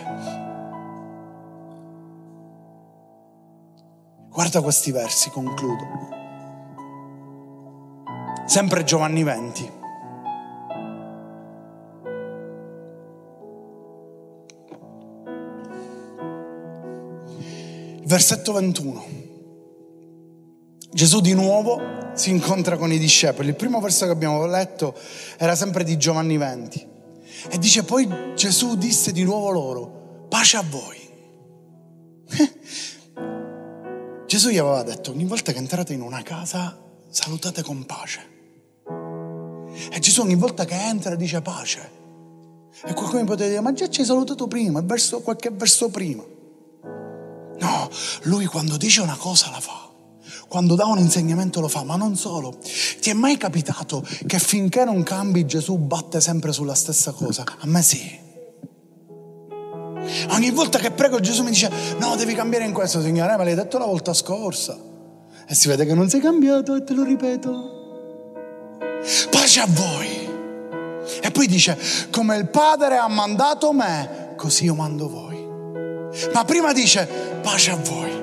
Guarda 4.31 4.61
questi 4.61 4.93
versi, 4.93 5.31
concludo. 5.31 5.85
Sempre 8.47 8.85
Giovanni 8.85 9.25
20. 9.25 9.73
Versetto 18.05 18.53
21. 18.53 19.18
Gesù 20.99 21.21
di 21.21 21.33
nuovo 21.33 22.11
si 22.15 22.31
incontra 22.31 22.77
con 22.77 22.91
i 22.91 22.99
discepoli. 22.99 23.51
Il 23.51 23.55
primo 23.55 23.79
verso 23.79 24.05
che 24.05 24.11
abbiamo 24.11 24.45
letto 24.47 24.99
era 25.37 25.55
sempre 25.55 25.85
di 25.85 25.97
Giovanni 25.97 26.37
20. 26.37 26.87
E 27.51 27.59
dice 27.59 27.85
poi 27.85 28.35
Gesù 28.35 28.77
disse 28.77 29.13
di 29.13 29.23
nuovo 29.23 29.51
loro, 29.51 30.27
pace 30.29 30.57
a 30.57 30.65
voi. 30.69 30.99
Gesù 34.27 34.49
gli 34.49 34.59
aveva 34.59 34.83
detto, 34.83 35.13
ogni 35.13 35.25
volta 35.25 35.53
che 35.53 35.59
entrate 35.59 35.93
in 35.93 36.01
una 36.01 36.25
casa, 36.25 36.77
salutate 37.11 37.63
con 37.63 37.87
pace. 37.87 38.21
E 39.93 40.01
Gesù 40.01 40.23
ogni 40.23 40.35
volta 40.35 40.65
che 40.65 40.75
entra 40.75 41.15
dice 41.15 41.41
pace. 41.41 41.91
E 42.85 42.93
qualcuno 42.93 43.21
mi 43.21 43.27
potrebbe 43.27 43.51
dire, 43.51 43.61
ma 43.61 43.73
già 43.73 43.89
ci 43.89 44.01
hai 44.01 44.07
salutato 44.07 44.49
prima, 44.49 44.81
verso, 44.81 45.21
qualche 45.21 45.51
verso 45.53 45.91
prima. 45.91 46.25
No, 47.61 47.89
lui 48.23 48.47
quando 48.47 48.77
dice 48.77 49.01
una 49.01 49.17
cosa 49.17 49.49
la 49.51 49.61
fa 49.61 49.88
quando 50.49 50.75
dà 50.75 50.87
un 50.87 50.99
insegnamento 50.99 51.61
lo 51.61 51.69
fa, 51.69 51.85
ma 51.85 51.97
non 51.97 52.17
solo. 52.17 52.57
Ti 53.01 53.11
è 53.11 53.13
mai 53.13 53.37
capitato 53.37 54.03
che 54.27 54.39
finché 54.39 54.85
non 54.85 55.03
cambi 55.03 55.45
Gesù 55.47 55.77
batte 55.77 56.21
sempre 56.21 56.53
sulla 56.53 56.75
stessa 56.75 57.13
cosa? 57.13 57.45
A 57.45 57.67
me 57.67 57.83
sì. 57.83 58.27
Ogni 60.31 60.51
volta 60.51 60.79
che 60.79 60.91
prego 60.91 61.21
Gesù 61.21 61.43
mi 61.43 61.51
dice 61.51 61.71
no, 61.99 62.17
devi 62.17 62.35
cambiare 62.35 62.65
in 62.65 62.73
questo, 62.73 63.03
Signore, 63.03 63.37
me 63.37 63.45
l'hai 63.45 63.55
detto 63.55 63.77
la 63.79 63.85
volta 63.85 64.15
scorsa. 64.15 64.77
E 65.47 65.55
si 65.55 65.69
vede 65.69 65.85
che 65.85 65.95
non 65.95 66.09
sei 66.09 66.21
cambiato 66.21 66.75
e 66.75 66.85
te 66.85 66.95
lo 66.95 67.05
ripeto. 67.05 67.77
Pace 69.31 69.61
a 69.61 69.67
voi. 69.69 70.27
E 71.23 71.31
poi 71.31 71.47
dice, 71.47 71.79
come 72.11 72.37
il 72.37 72.49
Padre 72.49 72.97
ha 72.97 73.09
mandato 73.09 73.73
me, 73.73 74.35
così 74.37 74.65
io 74.65 74.75
mando 74.75 75.09
voi. 75.09 75.47
Ma 76.33 76.45
prima 76.45 76.73
dice, 76.73 77.07
pace 77.43 77.71
a 77.71 77.77
voi. 77.77 78.18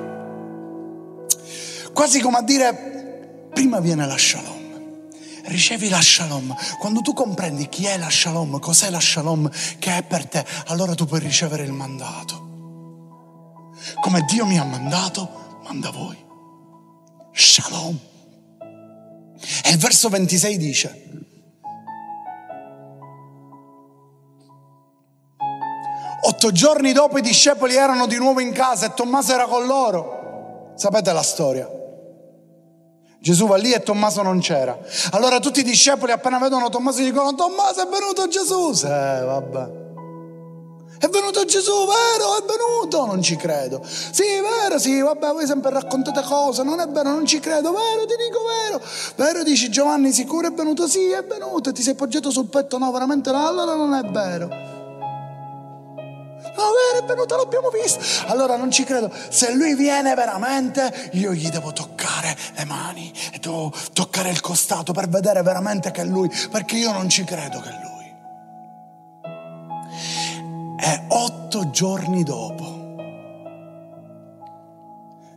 Quasi 1.96 2.20
come 2.20 2.40
a 2.40 2.42
dire, 2.42 3.48
prima 3.54 3.80
viene 3.80 4.06
la 4.06 4.18
shalom. 4.18 5.10
Ricevi 5.46 5.88
la 5.88 6.02
shalom. 6.02 6.54
Quando 6.78 7.00
tu 7.00 7.14
comprendi 7.14 7.70
chi 7.70 7.86
è 7.86 7.98
la 7.98 8.10
shalom, 8.10 8.60
cos'è 8.60 8.90
la 8.90 9.00
shalom 9.00 9.50
che 9.80 9.96
è 9.96 10.04
per 10.04 10.28
te, 10.28 10.46
allora 10.66 10.94
tu 10.94 11.06
puoi 11.06 11.22
ricevere 11.22 11.64
il 11.64 11.72
mandato. 11.72 12.44
Come 14.02 14.26
Dio 14.28 14.46
mi 14.46 14.60
ha 14.60 14.66
mandato, 14.66 15.62
manda 15.64 15.90
voi. 15.92 16.18
Shalom. 17.32 17.98
E 19.64 19.70
il 19.70 19.78
verso 19.78 20.10
26 20.10 20.58
dice, 20.58 21.04
Otto 26.24 26.52
giorni 26.52 26.92
dopo 26.92 27.18
i 27.20 27.22
discepoli 27.22 27.76
erano 27.76 28.06
di 28.06 28.18
nuovo 28.18 28.42
in 28.42 28.52
casa 28.52 28.88
e 28.88 28.94
Tommaso 28.94 29.32
era 29.32 29.46
con 29.46 29.66
loro. 29.66 30.74
Sapete 30.76 31.14
la 31.14 31.24
storia? 31.24 31.84
Gesù 33.26 33.48
va 33.48 33.56
lì 33.56 33.72
e 33.72 33.82
Tommaso 33.82 34.22
non 34.22 34.40
c'era. 34.40 34.78
Allora 35.10 35.40
tutti 35.40 35.62
i 35.62 35.64
discepoli 35.64 36.12
appena 36.12 36.38
vedono 36.38 36.70
Tommaso 36.70 37.02
dicono 37.02 37.34
Tommaso 37.34 37.82
è 37.82 37.88
venuto 37.90 38.28
Gesù. 38.28 38.72
Sì, 38.72 38.86
vabbè. 38.86 39.84
È 41.00 41.08
venuto 41.08 41.44
Gesù, 41.44 41.72
vero? 41.72 42.38
È 42.38 42.44
venuto? 42.46 43.04
Non 43.08 43.24
ci 43.24 43.36
credo. 43.36 43.82
Sì, 43.84 44.22
vero, 44.42 44.78
sì, 44.78 45.02
vabbè, 45.02 45.32
voi 45.32 45.48
sempre 45.48 45.72
raccontate 45.72 46.22
cose, 46.22 46.62
non 46.62 46.80
è 46.80 46.88
vero, 46.88 47.10
non 47.10 47.26
ci 47.26 47.40
credo, 47.40 47.72
vero, 47.72 48.06
ti 48.06 48.14
dico 48.16 48.42
vero. 48.44 48.80
Vero, 49.16 49.42
dici 49.42 49.72
Giovanni, 49.72 50.12
sicuro 50.12 50.50
è 50.50 50.52
venuto? 50.52 50.88
Sì, 50.88 51.10
è 51.10 51.24
venuto, 51.24 51.72
ti 51.72 51.82
sei 51.82 51.96
poggiato 51.96 52.30
sul 52.30 52.46
petto, 52.46 52.78
no, 52.78 52.92
veramente 52.92 53.32
no, 53.32 53.48
allora 53.48 53.74
non 53.74 53.96
è 53.96 54.04
vero. 54.04 54.75
No, 56.56 56.64
è 56.98 57.04
venuto, 57.04 57.36
l'abbiamo 57.36 57.70
visto. 57.70 58.00
Allora 58.28 58.56
non 58.56 58.72
ci 58.72 58.84
credo. 58.84 59.12
Se 59.30 59.54
lui 59.54 59.76
viene 59.76 60.14
veramente, 60.16 61.10
io 61.14 61.34
gli 61.34 61.50
devo 61.50 61.74
toccare 61.74 62.36
le 62.56 62.66
mani 62.66 63.12
e 63.34 63.40
devo 63.40 63.74
toccare 63.94 64.30
il 64.30 64.40
costato 64.40 64.94
per 64.94 65.10
vedere 65.10 65.42
veramente 65.42 65.92
che 65.92 66.02
è 66.02 66.06
lui, 66.06 66.30
perché 66.50 66.78
io 66.78 66.92
non 66.92 67.10
ci 67.10 67.24
credo 67.24 67.60
che 67.60 67.70
è 67.70 67.74
lui. 67.74 67.94
E 70.78 71.04
otto 71.10 71.70
giorni 71.72 72.24
dopo, 72.24 72.76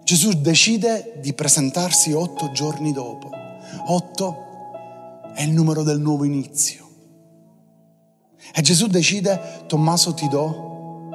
Gesù 0.05 0.33
decide 0.41 1.19
di 1.21 1.35
presentarsi 1.35 2.13
otto 2.13 2.51
giorni 2.53 2.93
dopo. 2.93 3.31
Otto 3.89 4.47
è 5.35 5.43
il 5.43 5.51
numero 5.51 5.83
del 5.83 6.01
nuovo 6.01 6.25
inizio. 6.25 6.87
E 8.55 8.63
Gesù 8.63 8.87
decide, 8.87 9.65
Tommaso 9.67 10.15
ti 10.15 10.27
do 10.29 10.69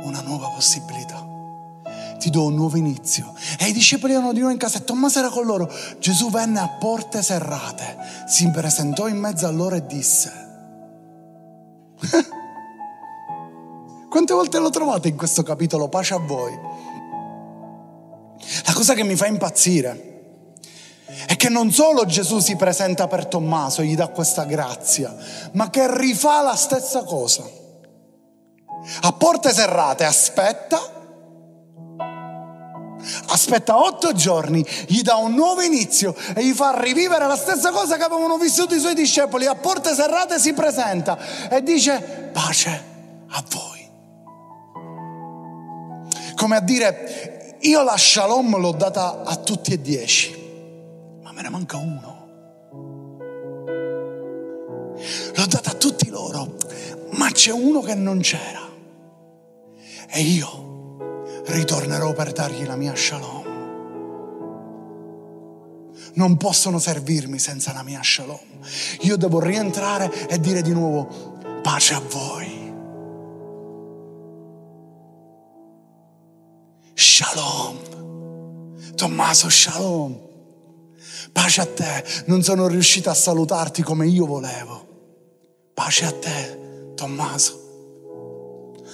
una 0.04 0.22
nuova 0.22 0.48
possibilità, 0.50 1.26
ti 2.20 2.30
do 2.30 2.46
un 2.46 2.54
nuovo 2.56 2.78
inizio. 2.78 3.34
E 3.60 3.68
i 3.68 3.74
discepoli 3.74 4.14
erano 4.14 4.32
di 4.32 4.40
nuovo 4.40 4.54
in 4.54 4.60
casa 4.60 4.78
e 4.78 4.84
Tommaso 4.84 5.20
era 5.20 5.30
con 5.30 5.46
loro. 5.46 5.70
Gesù 6.00 6.30
venne 6.30 6.60
a 6.60 6.70
porte 6.70 7.22
serrate, 7.22 7.98
si 8.28 8.50
presentò 8.50 9.08
in 9.08 9.18
mezzo 9.18 9.46
a 9.48 9.52
loro 9.52 9.76
e 9.76 9.86
disse, 9.86 10.32
quante 14.10 14.34
volte 14.34 14.60
lo 14.60 14.70
trovate 14.70 15.08
in 15.08 15.18
questo 15.18 15.44
capitolo? 15.44 15.90
Pace 15.90 16.14
a 16.14 16.20
voi. 16.20 16.58
La 18.66 18.74
cosa 18.74 18.94
che 18.94 19.04
mi 19.04 19.16
fa 19.16 19.28
impazzire 19.28 20.12
è 21.28 21.36
che 21.36 21.50
non 21.50 21.72
solo 21.72 22.06
Gesù 22.06 22.40
si 22.40 22.56
presenta 22.56 23.08
per 23.08 23.26
Tommaso 23.28 23.82
e 23.82 23.86
gli 23.86 23.96
dà 23.96 24.08
questa 24.08 24.44
grazia, 24.46 25.16
ma 25.54 25.70
che 25.70 25.98
rifà 25.98 26.42
la 26.42 26.56
stessa 26.56 27.04
cosa. 27.04 27.62
A 29.02 29.14
porte 29.14 29.54
serrate 29.54 30.04
aspetta, 30.04 30.80
aspetta 33.28 33.82
otto 33.82 34.14
giorni, 34.14 34.66
gli 34.88 35.02
dà 35.02 35.16
un 35.16 35.34
nuovo 35.34 35.62
inizio 35.62 36.14
e 36.36 36.46
gli 36.46 36.54
fa 36.54 36.80
rivivere 36.80 37.26
la 37.28 37.38
stessa 37.38 37.72
cosa 37.72 37.96
che 37.96 38.04
avevano 38.04 38.38
vissuto 38.38 38.76
i 38.76 38.80
suoi 38.80 38.94
discepoli. 38.94 39.46
A 39.46 39.56
porte 39.56 39.94
serrate 39.94 40.38
si 40.38 40.54
presenta 40.54 41.18
e 41.50 41.64
dice 41.64 42.30
pace 42.34 42.84
a 43.30 43.44
voi. 43.50 43.90
Come 46.36 46.56
a 46.58 46.62
dire, 46.62 47.58
io 47.62 47.84
la 47.84 47.98
shalom 47.98 48.58
l'ho 48.58 48.74
data 48.74 49.22
a 49.24 49.36
tutti 49.38 49.72
e 49.72 49.82
dieci, 49.82 50.36
ma 51.22 51.32
me 51.32 51.42
ne 51.42 51.50
manca 51.50 51.78
uno. 51.78 52.22
L'ho 55.36 55.46
data 55.46 55.72
a 55.72 55.76
tutti 55.76 56.10
loro, 56.10 56.58
ma 57.12 57.32
c'è 57.32 57.52
uno 57.52 57.80
che 57.80 57.96
non 57.96 58.20
c'era. 58.20 58.72
E 60.08 60.22
io 60.22 61.42
ritornerò 61.46 62.14
per 62.14 62.32
dargli 62.32 62.66
la 62.66 62.76
mia 62.76 62.96
shalom. 62.96 63.42
Non 66.16 66.38
possono 66.38 66.80
servirmi 66.80 67.40
senza 67.40 67.74
la 67.74 67.84
mia 67.84 68.02
shalom. 68.04 68.40
Io 69.02 69.18
devo 69.18 69.40
rientrare 69.40 70.28
e 70.28 70.40
dire 70.40 70.62
di 70.62 70.72
nuovo 70.72 71.42
pace 71.62 71.94
a 71.94 72.02
voi. 72.02 72.72
Shalom. 76.94 77.78
Tommaso, 78.96 79.50
shalom. 79.50 80.20
Pace 81.32 81.62
a 81.62 81.66
te. 81.66 82.04
Non 82.28 82.44
sono 82.44 82.68
riuscito 82.68 83.10
a 83.10 83.14
salutarti 83.14 83.82
come 83.82 84.08
io 84.08 84.26
volevo. 84.26 84.88
Pace 85.74 86.06
a 86.06 86.12
te, 86.12 86.94
Tommaso. 86.96 87.63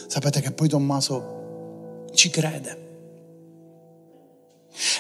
Sapete 0.10 0.42
che 0.42 0.52
poi 0.52 0.68
Tommaso 0.68 2.08
ci 2.16 2.32
crede. 2.32 2.88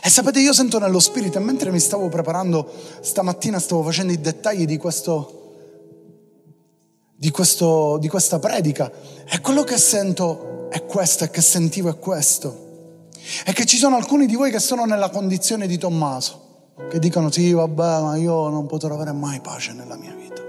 E 0.03 0.07
sapete, 0.07 0.39
io 0.39 0.53
sento 0.53 0.77
nello 0.77 0.99
spirito, 0.99 1.39
e 1.39 1.41
mentre 1.41 1.71
mi 1.71 1.79
stavo 1.79 2.09
preparando 2.09 2.71
stamattina, 3.01 3.57
stavo 3.57 3.81
facendo 3.81 4.13
i 4.13 4.21
dettagli 4.21 4.65
di 4.65 4.77
questo, 4.77 5.53
di, 7.15 7.31
questo, 7.31 7.97
di 7.97 8.07
questa 8.07 8.37
predica, 8.37 8.91
e 9.27 9.41
quello 9.41 9.63
che 9.63 9.79
sento 9.79 10.69
è 10.69 10.85
questo, 10.85 11.23
e 11.23 11.31
che 11.31 11.41
sentivo 11.41 11.89
è 11.89 11.97
questo 11.97 12.67
è 13.43 13.51
che 13.51 13.65
ci 13.65 13.77
sono 13.77 13.95
alcuni 13.95 14.27
di 14.27 14.35
voi 14.35 14.51
che 14.51 14.59
sono 14.59 14.85
nella 14.85 15.09
condizione 15.09 15.65
di 15.65 15.79
Tommaso, 15.79 16.73
che 16.87 16.99
dicono 16.99 17.31
sì, 17.31 17.51
vabbè, 17.51 18.01
ma 18.01 18.15
io 18.15 18.49
non 18.49 18.67
potrò 18.67 18.93
avere 18.93 19.11
mai 19.11 19.41
pace 19.41 19.73
nella 19.73 19.95
mia 19.95 20.13
vita. 20.13 20.48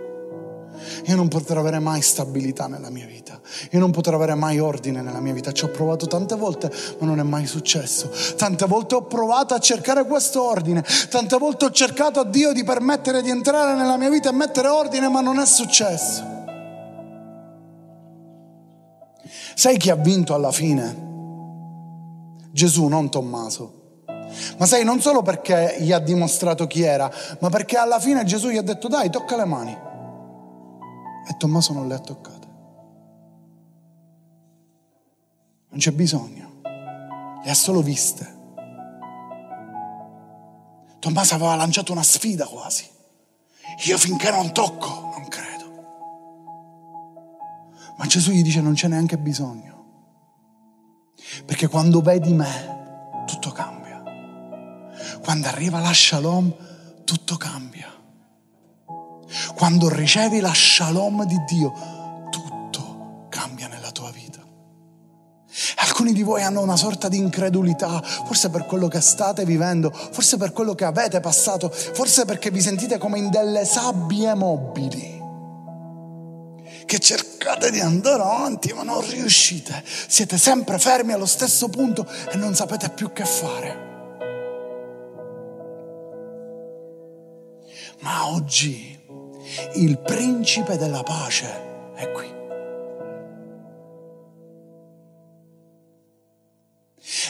Io 1.07 1.17
non 1.17 1.29
potrò 1.29 1.61
avere 1.61 1.79
mai 1.79 2.03
stabilità 2.03 2.67
nella 2.67 2.91
mia 2.91 3.07
vita. 3.07 3.41
Io 3.71 3.79
non 3.79 3.91
potrò 3.91 4.17
avere 4.17 4.35
mai 4.35 4.59
ordine 4.59 5.01
nella 5.03 5.21
mia 5.21 5.33
vita. 5.33 5.53
Ci 5.53 5.65
ho 5.65 5.69
provato 5.69 6.07
tante 6.07 6.37
volte, 6.37 6.71
ma 6.99 7.07
non 7.07 7.19
è 7.19 7.23
mai 7.23 7.47
successo. 7.47 8.11
Tante 8.37 8.67
volte 8.67 8.95
ho 8.95 9.03
provato 9.03 9.55
a 9.55 9.59
cercare 9.59 10.05
questo 10.05 10.43
ordine. 10.43 10.85
Tante 11.09 11.37
volte 11.39 11.67
ho 11.67 11.71
cercato 11.71 12.21
a 12.21 12.25
Dio 12.25 12.53
di 12.53 12.65
permettere 12.65 13.23
di 13.23 13.31
entrare 13.31 13.75
nella 13.75 13.97
mia 13.97 14.11
vita 14.11 14.29
e 14.29 14.33
mettere 14.33 14.69
ordine, 14.69 15.09
ma 15.09 15.21
non 15.21 15.39
è 15.39 15.47
successo. 15.47 16.39
Sai 19.55 19.77
chi 19.77 19.91
ha 19.91 19.97
vinto 19.97 20.35
alla 20.35 20.53
fine? 20.53 21.09
Gesù, 22.53 22.87
non 22.87 23.11
Tommaso. 23.11 23.79
Ma 24.59 24.67
sai, 24.67 24.85
non 24.85 25.01
solo 25.01 25.23
perché 25.23 25.77
gli 25.81 25.93
ha 25.93 25.99
dimostrato 25.99 26.67
chi 26.67 26.83
era, 26.83 27.11
ma 27.41 27.49
perché 27.49 27.77
alla 27.77 27.99
fine 27.99 28.25
Gesù 28.25 28.49
gli 28.49 28.57
ha 28.57 28.63
detto 28.63 28.89
dai, 28.89 29.11
tocca 29.11 29.37
le 29.37 29.45
mani. 29.45 29.89
E 31.27 31.37
Tommaso 31.37 31.73
non 31.73 31.89
le 31.89 31.95
ha 31.95 31.99
toccate. 31.99 32.49
Non 35.69 35.79
c'è 35.79 35.93
bisogno, 35.93 36.61
le 36.63 37.51
ha 37.51 37.55
solo 37.55 37.81
viste. 37.81 38.39
Tommaso 40.99 41.35
aveva 41.35 41.55
lanciato 41.55 41.93
una 41.93 42.03
sfida 42.03 42.47
quasi. 42.47 42.89
Io 43.87 43.97
finché 43.97 44.31
non 44.31 44.53
tocco, 44.53 44.89
non 45.17 45.29
credo. 45.29 45.49
Ma 47.97 48.07
Gesù 48.07 48.33
gli 48.33 48.43
dice 48.43 48.61
non 48.61 48.75
c'è 48.75 48.89
neanche 48.89 49.17
bisogno. 49.17 49.71
Perché 51.45 51.69
quando 51.69 52.01
vedi 52.01 52.33
me, 52.33 53.25
tutto 53.27 53.51
cambia. 53.51 54.03
Quando 55.23 55.49
arriva 55.49 55.81
la 55.81 55.93
shalom, 55.93 56.55
tutto 57.05 57.37
cambia. 57.37 57.89
Quando 59.55 59.89
ricevi 59.89 60.41
la 60.41 60.53
shalom 60.53 61.25
di 61.25 61.37
Dio, 61.47 61.73
tutto 62.31 63.27
cambia 63.29 63.69
nella 63.69 63.91
tua 63.91 64.11
vita. 64.11 64.39
Alcuni 65.77 66.13
di 66.13 66.23
voi 66.23 66.43
hanno 66.43 66.63
una 66.63 66.77
sorta 66.77 67.09
di 67.09 67.19
incredulità, 67.19 68.01
forse 68.03 68.51
per 68.51 68.67
quello 68.67 68.89
che 68.89 69.01
state 69.01 69.45
vivendo, 69.45 69.91
forse 69.91 70.37
per 70.37 70.53
quello 70.53 70.75
che 70.75 70.85
avete 70.85 71.21
passato, 71.21 71.69
forse 71.71 72.25
perché 72.25 72.51
vi 72.51 72.61
sentite 72.61 72.99
come 72.99 73.19
in 73.19 73.31
delle 73.31 73.65
sabbie 73.65 74.35
mobili 74.35 75.19
che 76.91 76.99
cercate 76.99 77.71
di 77.71 77.79
andare 77.79 78.21
avanti 78.21 78.73
ma 78.73 78.83
non 78.83 79.01
riuscite. 79.09 79.85
Siete 79.85 80.37
sempre 80.37 80.77
fermi 80.79 81.13
allo 81.13 81.27
stesso 81.27 81.69
punto 81.69 82.05
e 82.33 82.37
non 82.37 82.55
sapete 82.57 82.91
più 82.91 83.13
che 83.13 83.25
fare. 83.25 83.89
Ma 88.01 88.27
oggi 88.29 89.00
il 89.75 89.99
principe 89.99 90.77
della 90.77 91.03
pace 91.03 91.93
è 91.95 92.11
qui. 92.11 92.39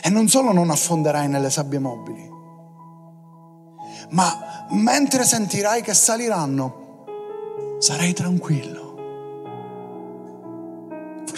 E 0.03 0.09
non 0.11 0.29
solo 0.29 0.53
non 0.53 0.71
affonderai 0.71 1.29
nelle 1.29 1.51
sabbie 1.51 1.79
mobili, 1.79 2.29
ma 4.11 4.67
mentre 4.71 5.25
sentirai 5.25 5.83
che 5.83 5.95
saliranno, 5.95 7.05
sarai 7.79 8.13
tranquillo 8.13 8.91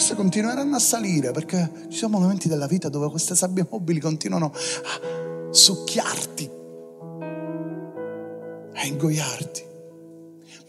forse 0.03 0.15
continueranno 0.17 0.75
a 0.75 0.81
salire 0.81 1.33
perché 1.33 1.87
ci 1.89 1.99
sono 1.99 2.19
momenti 2.19 2.49
della 2.49 2.67
vita 2.67 2.89
dove 2.89 3.09
queste 3.11 3.35
sabbie 3.35 3.67
mobili 3.69 4.01
continuano 4.01 4.47
a 4.47 5.53
succhiarti, 5.53 6.51
a 8.75 8.85
ingoiarti. 8.85 9.71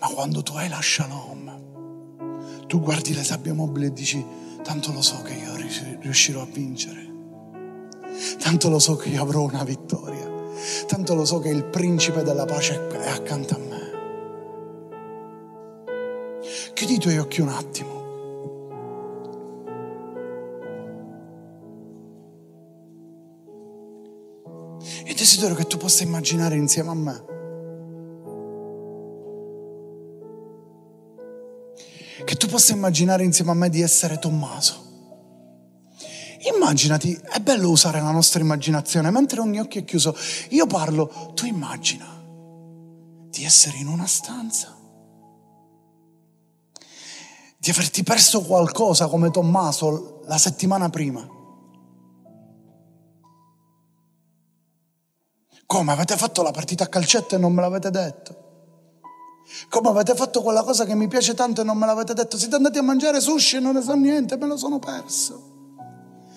Ma 0.03 0.09
quando 0.09 0.43
tu 0.43 0.51
hai 0.55 0.67
la 0.67 0.81
shalom, 0.81 2.67
tu 2.67 2.81
guardi 2.81 3.13
le 3.13 3.23
sabbie 3.23 3.53
mobili 3.53 3.85
e 3.85 3.93
dici, 3.93 4.21
tanto 4.61 4.91
lo 4.91 5.01
so 5.01 5.21
che 5.21 5.31
io 5.31 5.55
riuscirò 6.01 6.41
a 6.41 6.45
vincere, 6.45 7.09
tanto 8.37 8.67
lo 8.67 8.79
so 8.79 8.97
che 8.97 9.07
io 9.07 9.21
avrò 9.21 9.43
una 9.43 9.63
vittoria, 9.63 10.29
tanto 10.87 11.15
lo 11.15 11.23
so 11.23 11.39
che 11.39 11.47
il 11.47 11.63
principe 11.63 12.21
della 12.21 12.43
pace 12.43 12.85
è 12.89 13.07
accanto 13.07 13.55
a 13.55 13.59
me. 13.59 13.81
Chiudi 16.73 16.95
i 16.95 16.99
tuoi 16.99 17.17
occhi 17.17 17.39
un 17.39 17.47
attimo. 17.47 18.01
desidero 25.23 25.55
che 25.55 25.63
tu 25.63 25.77
possa 25.77 26.03
immaginare 26.03 26.57
insieme 26.57 26.89
a 26.89 26.93
me. 26.93 27.32
Tu 32.43 32.49
possa 32.49 32.73
immaginare 32.73 33.23
insieme 33.23 33.51
a 33.51 33.53
me 33.53 33.69
di 33.69 33.81
essere 33.81 34.19
Tommaso. 34.19 34.91
Immaginati, 36.53 37.13
è 37.13 37.39
bello 37.39 37.69
usare 37.69 38.01
la 38.01 38.11
nostra 38.11 38.41
immaginazione, 38.41 39.09
mentre 39.11 39.39
ogni 39.39 39.61
occhio 39.61 39.79
è 39.79 39.85
chiuso. 39.85 40.13
Io 40.49 40.67
parlo, 40.67 41.31
tu 41.35 41.45
immagina 41.45 42.05
di 43.29 43.45
essere 43.45 43.77
in 43.77 43.87
una 43.87 44.05
stanza, 44.05 44.75
di 47.57 47.69
averti 47.69 48.03
perso 48.03 48.41
qualcosa 48.41 49.07
come 49.07 49.31
Tommaso 49.31 50.23
la 50.25 50.37
settimana 50.37 50.89
prima. 50.89 51.25
Come 55.65 55.91
avete 55.93 56.17
fatto 56.17 56.41
la 56.43 56.51
partita 56.51 56.83
a 56.83 56.87
calcetto 56.87 57.35
e 57.35 57.37
non 57.37 57.53
me 57.53 57.61
l'avete 57.61 57.89
detto? 57.89 58.42
Come 59.69 59.89
avete 59.89 60.15
fatto 60.15 60.41
quella 60.41 60.63
cosa 60.63 60.85
che 60.85 60.95
mi 60.95 61.07
piace 61.07 61.33
tanto 61.33 61.61
e 61.61 61.63
non 61.63 61.77
me 61.77 61.85
l'avete 61.85 62.13
detto? 62.13 62.37
Siete 62.37 62.55
andati 62.55 62.77
a 62.77 62.83
mangiare 62.83 63.21
sushi 63.21 63.57
e 63.57 63.59
non 63.59 63.75
ne 63.75 63.81
so 63.81 63.93
niente, 63.93 64.37
me 64.37 64.47
lo 64.47 64.57
sono 64.57 64.79
perso. 64.79 65.51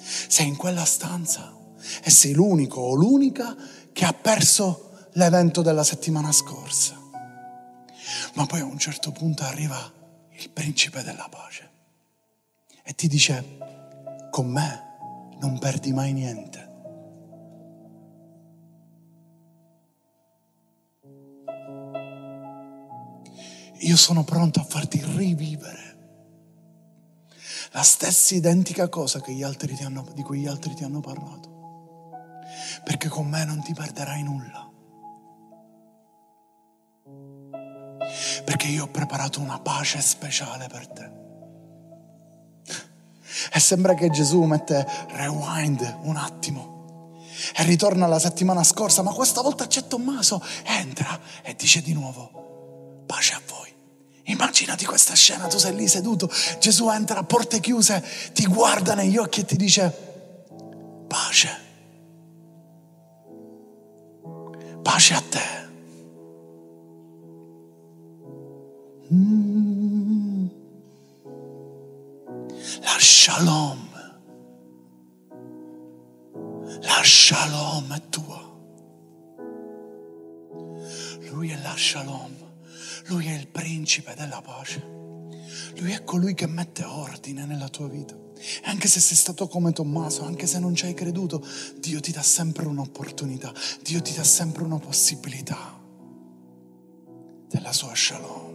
Sei 0.01 0.47
in 0.47 0.57
quella 0.57 0.85
stanza 0.85 1.55
e 2.03 2.11
sei 2.11 2.33
l'unico 2.33 2.81
o 2.81 2.95
l'unica 2.95 3.57
che 3.93 4.05
ha 4.05 4.13
perso 4.13 5.09
l'evento 5.13 5.63
della 5.63 5.85
settimana 5.85 6.33
scorsa. 6.33 7.01
Ma 8.35 8.47
poi 8.47 8.61
a 8.61 8.65
un 8.65 8.79
certo 8.79 9.11
punto 9.13 9.43
arriva 9.45 9.93
il 10.39 10.51
principe 10.51 11.03
della 11.03 11.29
pace 11.31 11.71
e 12.83 12.95
ti 12.95 13.09
dice, 13.09 13.59
con 14.31 14.47
me 14.47 14.85
non 15.41 15.59
perdi 15.59 15.93
mai 15.93 16.13
niente. 16.13 16.66
Io 23.81 23.97
sono 23.97 24.25
pronto 24.25 24.61
a 24.61 24.65
farti 24.65 25.03
rivivere 25.05 25.87
la 27.77 27.83
stessa 27.83 28.35
identica 28.35 28.89
cosa 28.89 29.21
hanno, 29.85 30.07
di 30.15 30.23
cui 30.23 30.41
gli 30.41 30.47
altri 30.47 30.73
ti 30.75 30.83
hanno 30.83 31.01
parlato. 31.01 31.55
Perché 32.85 33.09
con 33.09 33.27
me 33.27 33.45
non 33.45 33.63
ti 33.63 33.75
perderai 33.75 34.23
nulla. 34.23 34.71
Perché 38.45 38.69
io 38.69 38.85
ho 38.85 38.89
preparato 38.89 39.41
una 39.41 39.59
pace 39.59 40.01
speciale 40.01 40.69
per 40.69 40.89
te. 40.89 41.11
E 43.53 43.61
sembra 43.61 43.93
che 43.93 44.09
Gesù 44.09 44.43
mette 44.45 44.87
rewind 45.09 45.99
un 46.05 46.17
attimo 46.17 47.15
e 47.55 47.63
ritorna 47.65 48.07
alla 48.07 48.19
settimana 48.19 48.65
scorsa, 48.65 49.03
ma 49.03 49.13
questa 49.13 49.43
volta 49.43 49.67
c'è 49.67 49.87
Tommaso, 49.87 50.43
entra 50.65 51.21
e 51.43 51.55
dice 51.55 51.83
di 51.83 51.93
nuovo. 51.93 52.46
Immaginati 54.29 54.85
questa 54.85 55.15
scena, 55.15 55.47
tu 55.47 55.59
sei 55.59 55.75
lì 55.75 55.87
seduto, 55.87 56.29
Gesù 56.59 56.89
entra 56.91 57.21
a 57.21 57.23
porte 57.23 57.61
chiuse, 57.61 58.05
ti 58.33 58.45
guarda 58.47 58.95
negli 58.95 59.17
occhi 59.17 59.41
e 59.41 59.45
ti 59.45 59.57
dice 59.57 59.93
pace, 61.07 61.49
pace 64.83 65.15
a 65.15 65.23
te. 65.29 65.65
Mm. 69.13 70.47
La 72.81 72.97
shalom, 72.99 73.89
la 76.81 77.01
shalom 77.05 77.95
è 77.95 78.03
tua. 78.11 78.45
Lui 81.31 81.51
è 81.51 81.59
la 81.63 81.75
shalom. 81.77 82.36
Lui 83.09 83.27
è 83.27 83.35
il 83.35 83.47
principe 83.47 84.15
della 84.15 84.41
pace. 84.41 84.95
Lui 85.77 85.93
è 85.93 86.03
colui 86.03 86.35
che 86.35 86.47
mette 86.47 86.83
ordine 86.85 87.45
nella 87.45 87.69
tua 87.69 87.89
vita. 87.89 88.15
E 88.15 88.69
anche 88.69 88.89
se 88.89 89.01
sei 89.01 89.17
stato 89.17 89.47
come 89.49 89.73
Tommaso, 89.73 90.25
anche 90.25 90.47
se 90.47 90.59
non 90.59 90.75
ci 90.75 90.87
hai 90.87 90.95
creduto, 90.95 91.45
Dio 91.79 92.01
ti 92.01 92.11
dà 92.11 92.23
sempre 92.23 92.67
un'opportunità, 92.67 93.53
Dio 93.83 94.03
ti 94.03 94.13
dà 94.13 94.25
sempre 94.25 94.65
una 94.65 94.79
possibilità 94.79 95.79
della 97.49 97.73
sua 97.73 97.93
shalom. 97.95 98.55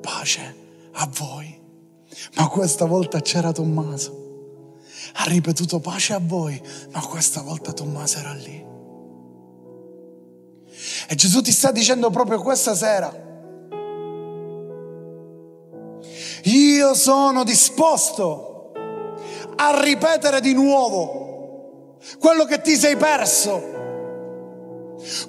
Pace 0.00 0.56
a 0.92 1.08
voi. 1.16 1.64
Ma 2.34 2.48
questa 2.48 2.84
volta 2.84 3.20
c'era 3.20 3.52
Tommaso. 3.52 4.24
Ha 5.14 5.24
ripetuto 5.24 5.78
pace 5.78 6.12
a 6.14 6.20
voi, 6.20 6.60
ma 6.90 7.00
questa 7.00 7.42
volta 7.42 7.72
Tommaso 7.72 8.18
era 8.18 8.32
lì. 8.32 8.74
E 11.08 11.14
Gesù 11.14 11.40
ti 11.40 11.52
sta 11.52 11.70
dicendo 11.70 12.10
proprio 12.10 12.40
questa 12.40 12.74
sera. 12.74 13.24
Io 16.44 16.94
sono 16.94 17.44
disposto 17.44 18.72
a 19.56 19.80
ripetere 19.82 20.40
di 20.40 20.52
nuovo 20.52 21.96
quello 22.18 22.44
che 22.44 22.60
ti 22.60 22.76
sei 22.76 22.96
perso, 22.96 23.62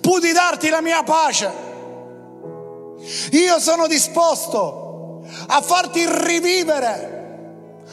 pur 0.02 0.20
di 0.20 0.32
darti 0.32 0.70
la 0.70 0.82
mia 0.82 1.04
pace. 1.04 1.66
Io 3.32 3.60
sono 3.60 3.88
disposto 3.88 5.24
a 5.48 5.62
farti 5.62 6.06
rivivere 6.08 7.16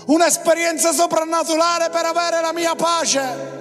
un'esperienza 0.06 0.92
soprannaturale 0.92 1.88
per 1.90 2.04
avere 2.04 2.40
la 2.40 2.52
mia 2.52 2.74
pace. 2.74 3.52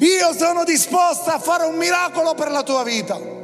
Io 0.00 0.32
sono 0.32 0.64
disposta 0.64 1.34
a 1.34 1.38
fare 1.38 1.64
un 1.64 1.74
miracolo 1.76 2.34
per 2.34 2.50
la 2.50 2.62
tua 2.62 2.84
vita. 2.84 3.35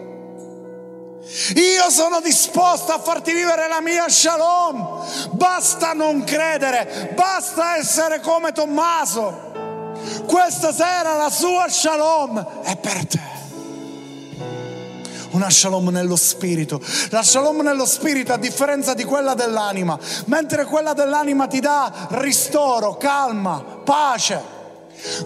Io 1.55 1.91
sono 1.91 2.21
disposta 2.21 2.95
a 2.95 2.99
farti 2.99 3.33
vivere 3.33 3.69
la 3.69 3.81
mia 3.81 4.09
shalom. 4.09 5.05
Basta 5.31 5.93
non 5.93 6.25
credere, 6.25 7.13
basta 7.15 7.77
essere 7.77 8.21
come 8.21 8.53
Tommaso. 8.53 9.51
Questa 10.27 10.73
sera 10.73 11.17
la 11.17 11.31
sua 11.31 11.69
shalom 11.69 12.63
è 12.63 12.77
per 12.77 13.07
te. 13.07 13.21
Una 15.31 15.49
shalom 15.49 15.89
nello 15.89 16.17
spirito. 16.17 16.81
La 17.11 17.23
shalom 17.23 17.61
nello 17.61 17.87
spirito 17.87 18.33
a 18.33 18.37
differenza 18.37 18.93
di 18.93 19.05
quella 19.05 19.35
dell'anima, 19.35 19.99
mentre 20.27 20.65
quella 20.65 20.93
dell'anima 20.93 21.47
ti 21.47 21.61
dà 21.61 22.09
ristoro, 22.11 22.97
calma, 22.97 23.63
pace. 23.85 24.61